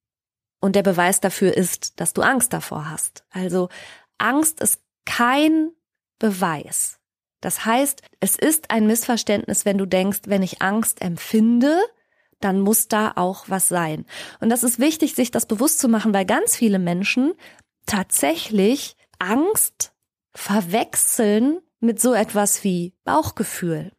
Und 0.59 0.75
der 0.75 0.83
Beweis 0.83 1.21
dafür 1.21 1.55
ist, 1.55 2.01
dass 2.01 2.11
du 2.11 2.21
Angst 2.21 2.51
davor 2.51 2.89
hast. 2.89 3.23
Also 3.29 3.69
Angst 4.17 4.59
ist 4.59 4.81
kein 5.05 5.71
Beweis. 6.19 6.99
Das 7.41 7.65
heißt, 7.65 8.01
es 8.19 8.35
ist 8.35 8.71
ein 8.71 8.87
Missverständnis, 8.87 9.65
wenn 9.65 9.77
du 9.77 9.85
denkst, 9.85 10.21
wenn 10.25 10.41
ich 10.41 10.61
Angst 10.61 11.01
empfinde, 11.01 11.77
dann 12.39 12.59
muss 12.59 12.87
da 12.87 13.13
auch 13.15 13.45
was 13.47 13.67
sein. 13.67 14.05
Und 14.39 14.49
das 14.49 14.63
ist 14.63 14.79
wichtig, 14.79 15.15
sich 15.15 15.31
das 15.31 15.45
bewusst 15.45 15.79
zu 15.79 15.87
machen, 15.87 16.13
weil 16.13 16.25
ganz 16.25 16.55
viele 16.55 16.79
Menschen 16.79 17.33
tatsächlich 17.85 18.95
Angst 19.19 19.93
verwechseln 20.33 21.59
mit 21.79 22.01
so 22.01 22.13
etwas 22.13 22.63
wie 22.63 22.93
Bauchgefühl. 23.03 23.91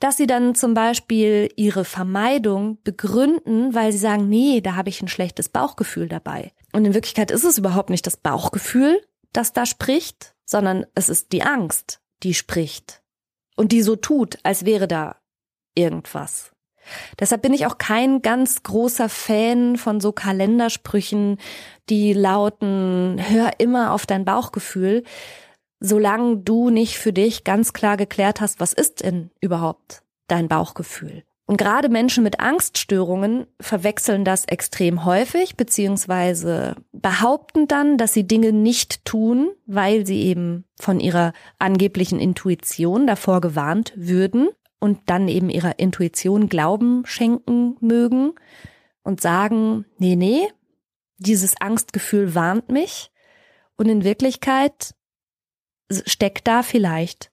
Dass 0.00 0.16
sie 0.16 0.26
dann 0.26 0.54
zum 0.54 0.74
Beispiel 0.74 1.50
ihre 1.56 1.84
Vermeidung 1.84 2.78
begründen, 2.84 3.74
weil 3.74 3.90
sie 3.90 3.98
sagen, 3.98 4.28
nee, 4.28 4.60
da 4.60 4.76
habe 4.76 4.90
ich 4.90 5.02
ein 5.02 5.08
schlechtes 5.08 5.48
Bauchgefühl 5.48 6.08
dabei. 6.08 6.52
Und 6.72 6.84
in 6.84 6.94
Wirklichkeit 6.94 7.30
ist 7.30 7.44
es 7.44 7.58
überhaupt 7.58 7.90
nicht 7.90 8.06
das 8.06 8.16
Bauchgefühl, 8.16 9.00
das 9.32 9.52
da 9.52 9.66
spricht, 9.66 10.34
sondern 10.48 10.86
es 10.94 11.10
ist 11.10 11.32
die 11.32 11.42
Angst, 11.42 12.00
die 12.22 12.32
spricht 12.32 13.02
und 13.54 13.70
die 13.70 13.82
so 13.82 13.96
tut, 13.96 14.38
als 14.44 14.64
wäre 14.64 14.88
da 14.88 15.16
irgendwas. 15.74 16.52
Deshalb 17.20 17.42
bin 17.42 17.52
ich 17.52 17.66
auch 17.66 17.76
kein 17.76 18.22
ganz 18.22 18.62
großer 18.62 19.10
Fan 19.10 19.76
von 19.76 20.00
so 20.00 20.12
Kalendersprüchen, 20.12 21.36
die 21.90 22.14
lauten, 22.14 23.20
hör 23.28 23.50
immer 23.58 23.92
auf 23.92 24.06
dein 24.06 24.24
Bauchgefühl, 24.24 25.04
solange 25.80 26.38
du 26.38 26.70
nicht 26.70 26.96
für 26.96 27.12
dich 27.12 27.44
ganz 27.44 27.74
klar 27.74 27.98
geklärt 27.98 28.40
hast, 28.40 28.58
was 28.58 28.72
ist 28.72 29.02
denn 29.02 29.30
überhaupt 29.42 30.02
dein 30.28 30.48
Bauchgefühl. 30.48 31.24
Und 31.48 31.56
gerade 31.56 31.88
Menschen 31.88 32.24
mit 32.24 32.40
Angststörungen 32.40 33.46
verwechseln 33.58 34.22
das 34.22 34.44
extrem 34.44 35.06
häufig, 35.06 35.56
beziehungsweise 35.56 36.76
behaupten 36.92 37.66
dann, 37.66 37.96
dass 37.96 38.12
sie 38.12 38.26
Dinge 38.26 38.52
nicht 38.52 39.06
tun, 39.06 39.52
weil 39.64 40.06
sie 40.06 40.24
eben 40.24 40.66
von 40.78 41.00
ihrer 41.00 41.32
angeblichen 41.58 42.20
Intuition 42.20 43.06
davor 43.06 43.40
gewarnt 43.40 43.94
würden 43.96 44.50
und 44.78 45.00
dann 45.06 45.26
eben 45.26 45.48
ihrer 45.48 45.78
Intuition 45.78 46.50
Glauben 46.50 47.04
schenken 47.06 47.78
mögen 47.80 48.34
und 49.02 49.22
sagen, 49.22 49.86
nee, 49.96 50.16
nee, 50.16 50.48
dieses 51.16 51.58
Angstgefühl 51.62 52.34
warnt 52.34 52.68
mich. 52.70 53.10
Und 53.78 53.88
in 53.88 54.04
Wirklichkeit 54.04 54.94
steckt 55.90 56.46
da 56.46 56.62
vielleicht 56.62 57.30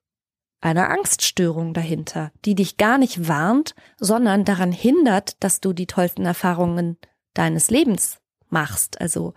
eine 0.65 0.89
Angststörung 0.89 1.75
dahinter, 1.75 2.31
die 2.43 2.55
dich 2.55 2.77
gar 2.77 2.97
nicht 2.97 3.27
warnt, 3.27 3.75
sondern 3.99 4.45
daran 4.45 4.71
hindert, 4.71 5.41
dass 5.43 5.61
du 5.61 5.73
die 5.73 5.85
tollsten 5.85 6.25
Erfahrungen 6.25 6.97
deines 7.35 7.69
Lebens 7.69 8.17
machst. 8.49 8.99
Also 8.99 9.35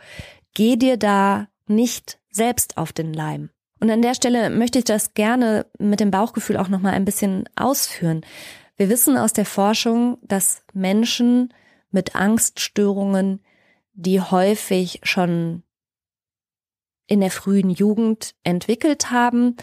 geh 0.54 0.76
dir 0.76 0.96
da 0.96 1.48
nicht 1.66 2.18
selbst 2.30 2.78
auf 2.78 2.94
den 2.94 3.12
Leim. 3.12 3.50
Und 3.78 3.90
an 3.90 4.00
der 4.00 4.14
Stelle 4.14 4.48
möchte 4.48 4.78
ich 4.78 4.86
das 4.86 5.12
gerne 5.12 5.66
mit 5.78 6.00
dem 6.00 6.10
Bauchgefühl 6.10 6.56
auch 6.56 6.68
noch 6.68 6.80
mal 6.80 6.94
ein 6.94 7.04
bisschen 7.04 7.46
ausführen. 7.56 8.22
Wir 8.76 8.88
wissen 8.88 9.18
aus 9.18 9.34
der 9.34 9.44
Forschung, 9.44 10.16
dass 10.22 10.62
Menschen 10.72 11.52
mit 11.90 12.16
Angststörungen, 12.16 13.44
die 13.92 14.22
häufig 14.22 15.00
schon 15.02 15.62
in 17.06 17.20
der 17.20 17.30
frühen 17.30 17.68
Jugend 17.68 18.34
entwickelt 18.44 19.10
haben, 19.10 19.56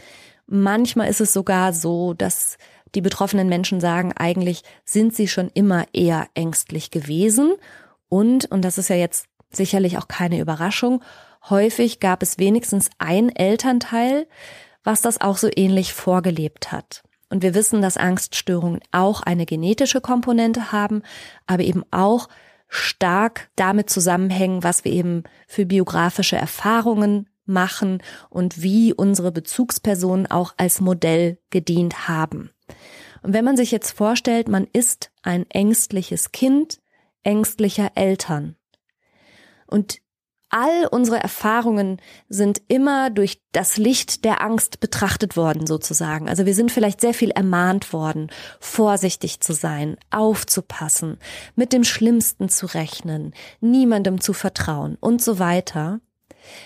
Manchmal 0.47 1.09
ist 1.09 1.21
es 1.21 1.33
sogar 1.33 1.73
so, 1.73 2.13
dass 2.13 2.57
die 2.93 3.01
betroffenen 3.01 3.49
Menschen 3.49 3.79
sagen, 3.79 4.13
eigentlich 4.13 4.63
sind 4.83 5.15
sie 5.15 5.27
schon 5.27 5.49
immer 5.53 5.85
eher 5.93 6.27
ängstlich 6.33 6.91
gewesen. 6.91 7.53
Und, 8.09 8.45
und 8.51 8.63
das 8.63 8.77
ist 8.77 8.89
ja 8.89 8.95
jetzt 8.95 9.27
sicherlich 9.51 9.97
auch 9.97 10.07
keine 10.07 10.39
Überraschung, 10.39 11.03
häufig 11.49 11.99
gab 11.99 12.23
es 12.23 12.37
wenigstens 12.37 12.89
ein 12.97 13.29
Elternteil, 13.29 14.27
was 14.83 15.01
das 15.01 15.21
auch 15.21 15.37
so 15.37 15.49
ähnlich 15.55 15.93
vorgelebt 15.93 16.71
hat. 16.71 17.03
Und 17.29 17.41
wir 17.41 17.53
wissen, 17.53 17.81
dass 17.81 17.97
Angststörungen 17.97 18.81
auch 18.91 19.21
eine 19.21 19.45
genetische 19.45 20.01
Komponente 20.01 20.71
haben, 20.71 21.01
aber 21.47 21.63
eben 21.63 21.83
auch 21.91 22.29
stark 22.67 23.49
damit 23.55 23.89
zusammenhängen, 23.89 24.63
was 24.63 24.83
wir 24.83 24.91
eben 24.91 25.23
für 25.47 25.65
biografische 25.65 26.35
Erfahrungen 26.35 27.27
machen 27.45 28.01
und 28.29 28.61
wie 28.61 28.93
unsere 28.93 29.31
Bezugspersonen 29.31 30.27
auch 30.27 30.53
als 30.57 30.81
Modell 30.81 31.39
gedient 31.49 32.07
haben. 32.07 32.51
Und 33.21 33.33
wenn 33.33 33.45
man 33.45 33.57
sich 33.57 33.71
jetzt 33.71 33.91
vorstellt, 33.91 34.47
man 34.47 34.67
ist 34.71 35.11
ein 35.23 35.49
ängstliches 35.49 36.31
Kind 36.31 36.79
ängstlicher 37.25 37.91
Eltern 37.95 38.55
und 39.67 39.99
all 40.49 40.87
unsere 40.89 41.17
Erfahrungen 41.17 41.99
sind 42.29 42.61
immer 42.67 43.09
durch 43.09 43.41
das 43.51 43.77
Licht 43.77 44.23
der 44.23 44.41
Angst 44.41 44.79
betrachtet 44.79 45.35
worden, 45.35 45.67
sozusagen. 45.67 46.29
Also 46.29 46.45
wir 46.45 46.53
sind 46.53 46.71
vielleicht 46.71 47.01
sehr 47.01 47.13
viel 47.13 47.31
ermahnt 47.31 47.91
worden, 47.91 48.31
vorsichtig 48.61 49.41
zu 49.41 49.53
sein, 49.53 49.97
aufzupassen, 50.11 51.17
mit 51.55 51.73
dem 51.73 51.83
Schlimmsten 51.83 52.47
zu 52.47 52.67
rechnen, 52.67 53.33
niemandem 53.59 54.21
zu 54.21 54.31
vertrauen 54.31 54.97
und 55.01 55.21
so 55.21 55.39
weiter. 55.39 55.99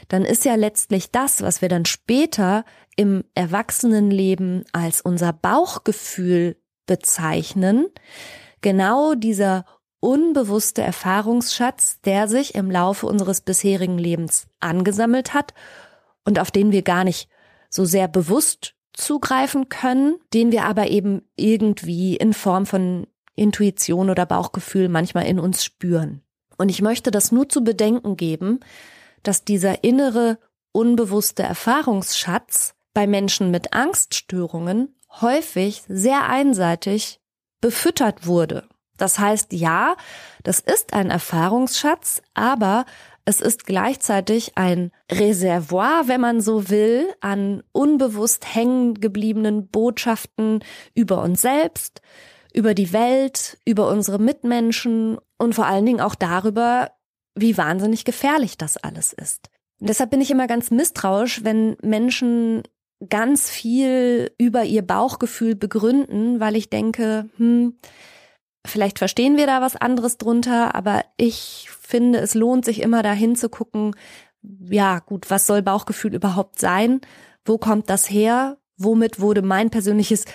Dann 0.07 0.25
ist 0.25 0.45
ja 0.45 0.55
letztlich 0.55 1.11
das, 1.11 1.41
was 1.41 1.61
wir 1.61 1.69
dann 1.69 1.85
später 1.85 2.65
im 2.95 3.23
Erwachsenenleben 3.35 4.65
als 4.73 5.01
unser 5.01 5.33
Bauchgefühl 5.33 6.57
bezeichnen, 6.85 7.87
genau 8.61 9.13
dieser 9.13 9.65
unbewusste 9.99 10.81
Erfahrungsschatz, 10.81 11.99
der 12.01 12.27
sich 12.27 12.55
im 12.55 12.71
Laufe 12.71 13.05
unseres 13.05 13.41
bisherigen 13.41 13.97
Lebens 13.97 14.47
angesammelt 14.59 15.33
hat 15.33 15.53
und 16.25 16.39
auf 16.39 16.51
den 16.51 16.71
wir 16.71 16.81
gar 16.81 17.03
nicht 17.03 17.29
so 17.69 17.85
sehr 17.85 18.07
bewusst 18.07 18.75
zugreifen 18.93 19.69
können, 19.69 20.17
den 20.33 20.51
wir 20.51 20.65
aber 20.65 20.87
eben 20.87 21.21
irgendwie 21.35 22.15
in 22.17 22.33
Form 22.33 22.65
von 22.65 23.07
Intuition 23.35 24.09
oder 24.09 24.25
Bauchgefühl 24.25 24.89
manchmal 24.89 25.25
in 25.25 25.39
uns 25.39 25.63
spüren. 25.63 26.21
Und 26.57 26.69
ich 26.69 26.81
möchte 26.81 27.11
das 27.11 27.31
nur 27.31 27.47
zu 27.47 27.63
bedenken 27.63 28.17
geben, 28.17 28.59
dass 29.23 29.43
dieser 29.43 29.83
innere, 29.83 30.39
unbewusste 30.71 31.43
Erfahrungsschatz 31.43 32.75
bei 32.93 33.07
Menschen 33.07 33.51
mit 33.51 33.73
Angststörungen 33.73 34.95
häufig 35.21 35.83
sehr 35.87 36.27
einseitig 36.27 37.19
befüttert 37.61 38.25
wurde. 38.25 38.67
Das 38.97 39.17
heißt, 39.17 39.53
ja, 39.53 39.95
das 40.43 40.59
ist 40.59 40.93
ein 40.93 41.09
Erfahrungsschatz, 41.09 42.21
aber 42.33 42.85
es 43.25 43.41
ist 43.41 43.65
gleichzeitig 43.65 44.57
ein 44.57 44.91
Reservoir, 45.11 46.07
wenn 46.07 46.19
man 46.19 46.41
so 46.41 46.69
will, 46.69 47.07
an 47.21 47.63
unbewusst 47.71 48.55
hängen 48.55 48.95
gebliebenen 48.95 49.67
Botschaften 49.67 50.63
über 50.95 51.21
uns 51.21 51.41
selbst, 51.41 52.01
über 52.53 52.73
die 52.73 52.91
Welt, 52.91 53.59
über 53.65 53.87
unsere 53.87 54.19
Mitmenschen 54.19 55.17
und 55.37 55.53
vor 55.53 55.67
allen 55.67 55.85
Dingen 55.85 56.01
auch 56.01 56.15
darüber, 56.15 56.91
wie 57.39 57.57
wahnsinnig 57.57 58.05
gefährlich 58.05 58.57
das 58.57 58.77
alles 58.77 59.13
ist. 59.13 59.49
Und 59.79 59.89
deshalb 59.89 60.11
bin 60.11 60.21
ich 60.21 60.31
immer 60.31 60.47
ganz 60.47 60.71
misstrauisch, 60.71 61.43
wenn 61.43 61.77
Menschen 61.81 62.63
ganz 63.07 63.49
viel 63.49 64.31
über 64.37 64.63
ihr 64.63 64.81
Bauchgefühl 64.81 65.55
begründen, 65.55 66.39
weil 66.39 66.55
ich 66.55 66.69
denke, 66.69 67.29
hm, 67.37 67.77
Vielleicht 68.65 68.99
verstehen 68.99 69.37
wir 69.37 69.47
da 69.47 69.61
was 69.61 69.75
anderes 69.75 70.17
drunter, 70.17 70.75
aber 70.75 71.05
ich 71.17 71.69
finde, 71.79 72.19
es 72.19 72.35
lohnt 72.35 72.65
sich 72.65 72.81
immer 72.81 73.03
dahin 73.03 73.35
zu 73.35 73.49
gucken, 73.49 73.95
ja, 74.41 74.99
gut, 74.99 75.29
was 75.29 75.47
soll 75.47 75.61
Bauchgefühl 75.61 76.13
überhaupt 76.13 76.59
sein? 76.59 77.01
Wo 77.45 77.57
kommt 77.57 77.89
das 77.89 78.09
her? 78.09 78.57
Womit 78.77 79.19
wurde 79.19 79.41
mein 79.41 79.69
persönliches 79.69 80.25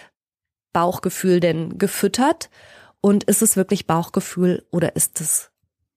Bauchgefühl 0.72 1.40
denn 1.40 1.78
gefüttert? 1.78 2.50
Und 3.00 3.24
ist 3.24 3.42
es 3.42 3.56
wirklich 3.56 3.86
Bauchgefühl 3.86 4.66
oder 4.70 4.96
ist 4.96 5.20
es 5.20 5.50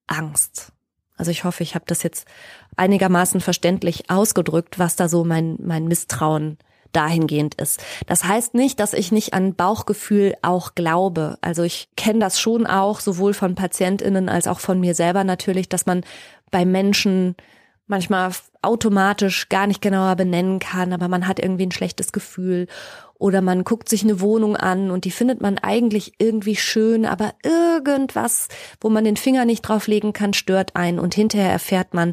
Angst? 0.08 0.74
Also 1.18 1.32
ich 1.32 1.44
hoffe, 1.44 1.64
ich 1.64 1.76
habe 1.76 1.86
das 1.88 2.04
jetzt 2.04 2.28
einigermaßen 2.76 3.42
verständlich 3.42 4.10
ausgedrückt, 4.10 4.80
was 4.80 4.96
da 4.96 5.10
so 5.10 5.24
mein, 5.24 5.58
mein 5.60 5.88
Misstrauen 5.88 6.58
dahingehend 6.94 7.56
ist. 7.56 7.84
Das 8.08 8.24
heißt 8.24 8.54
nicht, 8.54 8.80
dass 8.80 8.94
ich 8.94 9.12
nicht 9.12 9.34
an 9.34 9.56
Bauchgefühl 9.56 10.36
auch 10.42 10.74
glaube. 10.76 11.38
Also 11.42 11.64
ich 11.64 11.90
kenne 11.96 12.20
das 12.20 12.40
schon 12.40 12.66
auch, 12.66 13.00
sowohl 13.00 13.34
von 13.34 13.56
Patientinnen 13.56 14.30
als 14.30 14.48
auch 14.48 14.60
von 14.60 14.80
mir 14.80 14.96
selber 14.96 15.24
natürlich, 15.24 15.70
dass 15.70 15.86
man 15.86 16.04
bei 16.50 16.66
Menschen 16.66 17.36
manchmal 17.88 18.32
automatisch 18.68 19.50
gar 19.50 19.66
nicht 19.66 19.82
genauer 19.82 20.16
benennen 20.16 20.60
kann, 20.60 20.94
aber 20.94 21.08
man 21.08 21.28
hat 21.28 21.40
irgendwie 21.40 21.66
ein 21.66 21.72
schlechtes 21.72 22.12
Gefühl 22.12 22.68
oder 23.20 23.42
man 23.42 23.64
guckt 23.64 23.90
sich 23.90 24.04
eine 24.04 24.20
Wohnung 24.22 24.56
an 24.56 24.92
und 24.92 25.06
die 25.06 25.12
findet 25.12 25.42
man 25.42 25.58
eigentlich 25.58 26.14
irgendwie 26.20 26.56
schön, 26.56 27.06
aber 27.06 27.34
irgendwas, 27.44 28.48
wo 28.80 28.90
man 28.90 29.06
den 29.06 29.18
Finger 29.18 29.46
nicht 29.46 29.62
drauflegen 29.62 30.14
kann, 30.14 30.34
stört 30.34 30.76
ein 30.76 31.00
und 31.00 31.16
hinterher 31.16 31.52
erfährt 31.52 31.94
man, 31.94 32.12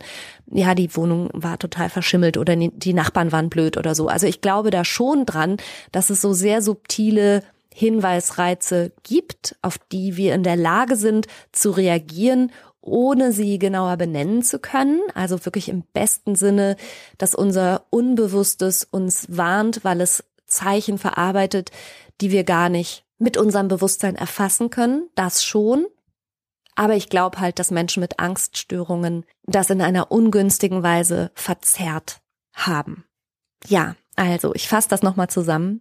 ja, 0.50 0.74
die 0.74 0.96
Wohnung 0.96 1.28
war 1.32 1.58
total 1.58 1.90
verschimmelt 1.90 2.38
oder 2.38 2.56
die 2.56 2.94
Nachbarn 2.94 3.32
waren 3.32 3.50
blöd 3.50 3.76
oder 3.76 3.94
so. 3.94 4.08
Also 4.08 4.26
ich 4.26 4.40
glaube 4.40 4.70
da 4.70 4.84
schon 4.84 5.26
dran, 5.26 5.58
dass 5.92 6.10
es 6.10 6.20
so 6.20 6.32
sehr 6.32 6.62
subtile 6.62 7.42
Hinweisreize 7.74 8.92
gibt, 9.02 9.56
auf 9.60 9.78
die 9.90 10.16
wir 10.16 10.34
in 10.34 10.44
der 10.44 10.56
Lage 10.56 10.94
sind 10.94 11.26
zu 11.50 11.72
reagieren 11.72 12.52
ohne 12.84 13.32
sie 13.32 13.58
genauer 13.58 13.96
benennen 13.96 14.42
zu 14.42 14.58
können. 14.58 15.00
Also 15.14 15.44
wirklich 15.44 15.68
im 15.68 15.82
besten 15.92 16.36
Sinne, 16.36 16.76
dass 17.18 17.34
unser 17.34 17.86
Unbewusstes 17.90 18.84
uns 18.84 19.26
warnt, 19.28 19.84
weil 19.84 20.00
es 20.00 20.24
Zeichen 20.46 20.98
verarbeitet, 20.98 21.70
die 22.20 22.30
wir 22.30 22.44
gar 22.44 22.68
nicht 22.68 23.04
mit 23.18 23.36
unserem 23.36 23.68
Bewusstsein 23.68 24.16
erfassen 24.16 24.70
können. 24.70 25.08
Das 25.14 25.44
schon. 25.44 25.86
Aber 26.76 26.94
ich 26.94 27.08
glaube 27.08 27.40
halt, 27.40 27.58
dass 27.58 27.70
Menschen 27.70 28.00
mit 28.00 28.18
Angststörungen 28.18 29.24
das 29.44 29.70
in 29.70 29.80
einer 29.80 30.10
ungünstigen 30.10 30.82
Weise 30.82 31.30
verzerrt 31.34 32.20
haben. 32.52 33.04
Ja, 33.66 33.96
also 34.16 34.54
ich 34.54 34.68
fasse 34.68 34.88
das 34.88 35.02
nochmal 35.02 35.30
zusammen. 35.30 35.80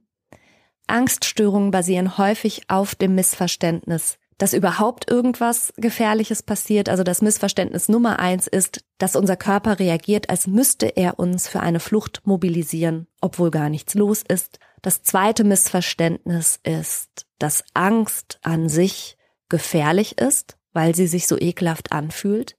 Angststörungen 0.87 1.71
basieren 1.71 2.17
häufig 2.17 2.69
auf 2.69 2.95
dem 2.95 3.15
Missverständnis, 3.15 4.17
dass 4.37 4.53
überhaupt 4.53 5.09
irgendwas 5.09 5.73
Gefährliches 5.77 6.43
passiert. 6.43 6.89
Also 6.89 7.03
das 7.03 7.21
Missverständnis 7.21 7.89
Nummer 7.89 8.19
eins 8.19 8.47
ist, 8.47 8.83
dass 8.97 9.15
unser 9.15 9.35
Körper 9.35 9.79
reagiert, 9.79 10.29
als 10.29 10.47
müsste 10.47 10.87
er 10.87 11.19
uns 11.19 11.47
für 11.47 11.59
eine 11.59 11.79
Flucht 11.79 12.21
mobilisieren, 12.25 13.07
obwohl 13.21 13.51
gar 13.51 13.69
nichts 13.69 13.93
los 13.93 14.23
ist. 14.27 14.59
Das 14.81 15.03
zweite 15.03 15.43
Missverständnis 15.43 16.59
ist, 16.63 17.25
dass 17.39 17.63
Angst 17.73 18.39
an 18.41 18.69
sich 18.69 19.17
gefährlich 19.49 20.17
ist, 20.17 20.57
weil 20.73 20.95
sie 20.95 21.07
sich 21.07 21.27
so 21.27 21.37
ekelhaft 21.37 21.91
anfühlt. 21.91 22.57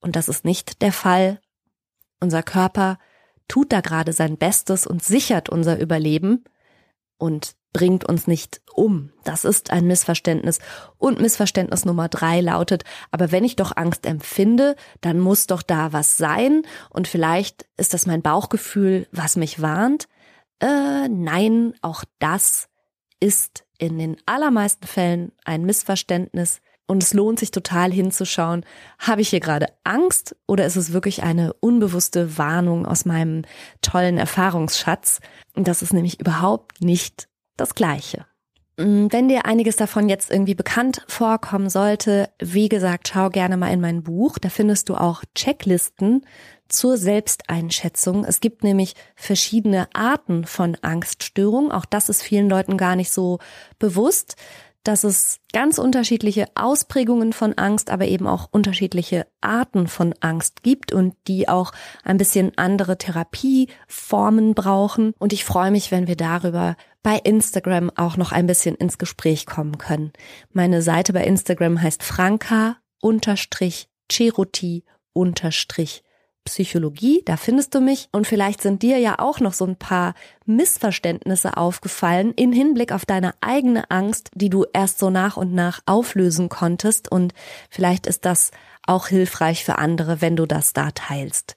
Und 0.00 0.16
das 0.16 0.28
ist 0.28 0.44
nicht 0.44 0.82
der 0.82 0.92
Fall. 0.92 1.40
Unser 2.20 2.42
Körper 2.42 2.98
tut 3.48 3.72
da 3.72 3.80
gerade 3.80 4.12
sein 4.12 4.36
Bestes 4.36 4.86
und 4.86 5.02
sichert 5.02 5.48
unser 5.48 5.78
Überleben. 5.80 6.44
Und 7.20 7.54
bringt 7.72 8.04
uns 8.04 8.26
nicht 8.26 8.62
um. 8.74 9.12
Das 9.22 9.44
ist 9.44 9.70
ein 9.70 9.86
Missverständnis. 9.86 10.58
Und 10.98 11.20
Missverständnis 11.20 11.84
Nummer 11.84 12.08
drei 12.08 12.40
lautet, 12.40 12.82
aber 13.12 13.30
wenn 13.30 13.44
ich 13.44 13.54
doch 13.54 13.76
Angst 13.76 14.06
empfinde, 14.06 14.74
dann 15.00 15.20
muss 15.20 15.46
doch 15.46 15.62
da 15.62 15.92
was 15.92 16.16
sein. 16.16 16.62
Und 16.88 17.06
vielleicht 17.06 17.66
ist 17.76 17.94
das 17.94 18.06
mein 18.06 18.22
Bauchgefühl, 18.22 19.06
was 19.12 19.36
mich 19.36 19.62
warnt. 19.62 20.08
Äh, 20.60 21.08
nein, 21.08 21.74
auch 21.80 22.04
das 22.18 22.68
ist 23.20 23.64
in 23.78 23.98
den 23.98 24.16
allermeisten 24.26 24.86
Fällen 24.86 25.32
ein 25.44 25.64
Missverständnis. 25.64 26.60
Und 26.90 27.04
es 27.04 27.14
lohnt 27.14 27.38
sich 27.38 27.52
total 27.52 27.92
hinzuschauen, 27.92 28.64
habe 28.98 29.20
ich 29.20 29.28
hier 29.28 29.38
gerade 29.38 29.68
Angst 29.84 30.34
oder 30.48 30.66
ist 30.66 30.74
es 30.74 30.92
wirklich 30.92 31.22
eine 31.22 31.52
unbewusste 31.52 32.36
Warnung 32.36 32.84
aus 32.84 33.04
meinem 33.04 33.42
tollen 33.80 34.18
Erfahrungsschatz? 34.18 35.20
Das 35.54 35.82
ist 35.82 35.92
nämlich 35.92 36.18
überhaupt 36.18 36.82
nicht 36.82 37.28
das 37.56 37.76
Gleiche. 37.76 38.26
Mm, 38.76 39.06
wenn 39.10 39.28
dir 39.28 39.46
einiges 39.46 39.76
davon 39.76 40.08
jetzt 40.08 40.32
irgendwie 40.32 40.56
bekannt 40.56 41.04
vorkommen 41.06 41.70
sollte, 41.70 42.28
wie 42.40 42.68
gesagt, 42.68 43.06
schau 43.06 43.30
gerne 43.30 43.56
mal 43.56 43.72
in 43.72 43.80
mein 43.80 44.02
Buch. 44.02 44.38
Da 44.38 44.48
findest 44.48 44.88
du 44.88 44.96
auch 44.96 45.22
Checklisten 45.36 46.26
zur 46.68 46.96
Selbsteinschätzung. 46.96 48.24
Es 48.24 48.40
gibt 48.40 48.64
nämlich 48.64 48.94
verschiedene 49.14 49.86
Arten 49.92 50.44
von 50.44 50.76
Angststörungen. 50.82 51.70
Auch 51.70 51.84
das 51.84 52.08
ist 52.08 52.24
vielen 52.24 52.48
Leuten 52.48 52.76
gar 52.76 52.96
nicht 52.96 53.12
so 53.12 53.38
bewusst 53.78 54.34
dass 54.84 55.04
es 55.04 55.40
ganz 55.52 55.78
unterschiedliche 55.78 56.46
Ausprägungen 56.54 57.32
von 57.32 57.54
Angst, 57.54 57.90
aber 57.90 58.06
eben 58.06 58.26
auch 58.26 58.48
unterschiedliche 58.50 59.26
Arten 59.40 59.88
von 59.88 60.14
Angst 60.20 60.62
gibt 60.62 60.92
und 60.92 61.14
die 61.28 61.48
auch 61.48 61.72
ein 62.02 62.16
bisschen 62.16 62.52
andere 62.56 62.96
Therapieformen 62.96 64.54
brauchen. 64.54 65.12
Und 65.18 65.32
ich 65.32 65.44
freue 65.44 65.70
mich, 65.70 65.90
wenn 65.90 66.06
wir 66.06 66.16
darüber 66.16 66.76
bei 67.02 67.16
Instagram 67.16 67.90
auch 67.94 68.16
noch 68.16 68.32
ein 68.32 68.46
bisschen 68.46 68.74
ins 68.74 68.98
Gespräch 68.98 69.46
kommen 69.46 69.78
können. 69.78 70.12
Meine 70.52 70.82
Seite 70.82 71.12
bei 71.12 71.24
Instagram 71.24 71.80
heißt 71.80 72.02
franka 72.02 72.76
unterstrich 73.00 73.88
Cheruti 74.10 74.84
unterstrich 75.12 76.02
Psychologie, 76.44 77.22
da 77.24 77.36
findest 77.36 77.74
du 77.74 77.80
mich. 77.80 78.08
Und 78.12 78.26
vielleicht 78.26 78.62
sind 78.62 78.82
dir 78.82 78.98
ja 78.98 79.18
auch 79.18 79.40
noch 79.40 79.52
so 79.52 79.66
ein 79.66 79.76
paar 79.76 80.14
Missverständnisse 80.46 81.56
aufgefallen 81.56 82.32
in 82.34 82.52
Hinblick 82.52 82.92
auf 82.92 83.06
deine 83.06 83.34
eigene 83.40 83.90
Angst, 83.90 84.30
die 84.34 84.50
du 84.50 84.64
erst 84.72 84.98
so 84.98 85.10
nach 85.10 85.36
und 85.36 85.54
nach 85.54 85.80
auflösen 85.86 86.48
konntest. 86.48 87.10
Und 87.10 87.34
vielleicht 87.68 88.06
ist 88.06 88.24
das 88.24 88.50
auch 88.86 89.08
hilfreich 89.08 89.64
für 89.64 89.78
andere, 89.78 90.20
wenn 90.20 90.36
du 90.36 90.46
das 90.46 90.72
da 90.72 90.90
teilst. 90.90 91.56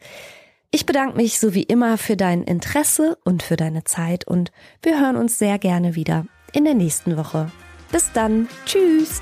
Ich 0.72 0.86
bedanke 0.86 1.18
mich 1.18 1.40
so 1.40 1.54
wie 1.54 1.64
immer 1.64 1.98
für 2.00 2.18
dein 2.18 2.44
Interesse 2.44 3.18
und 3.24 3.44
für 3.44 3.56
deine 3.56 3.84
Zeit 3.84 4.28
und 4.28 4.52
wir 4.82 5.00
hören 5.00 5.18
uns 5.18 5.38
sehr 5.38 5.60
gerne 5.60 5.94
wieder 5.94 6.26
in 6.52 6.66
der 6.66 6.74
nächsten 6.74 7.16
Woche. 7.16 7.52
Bis 7.92 8.12
dann. 8.12 8.48
Tschüss. 8.66 9.22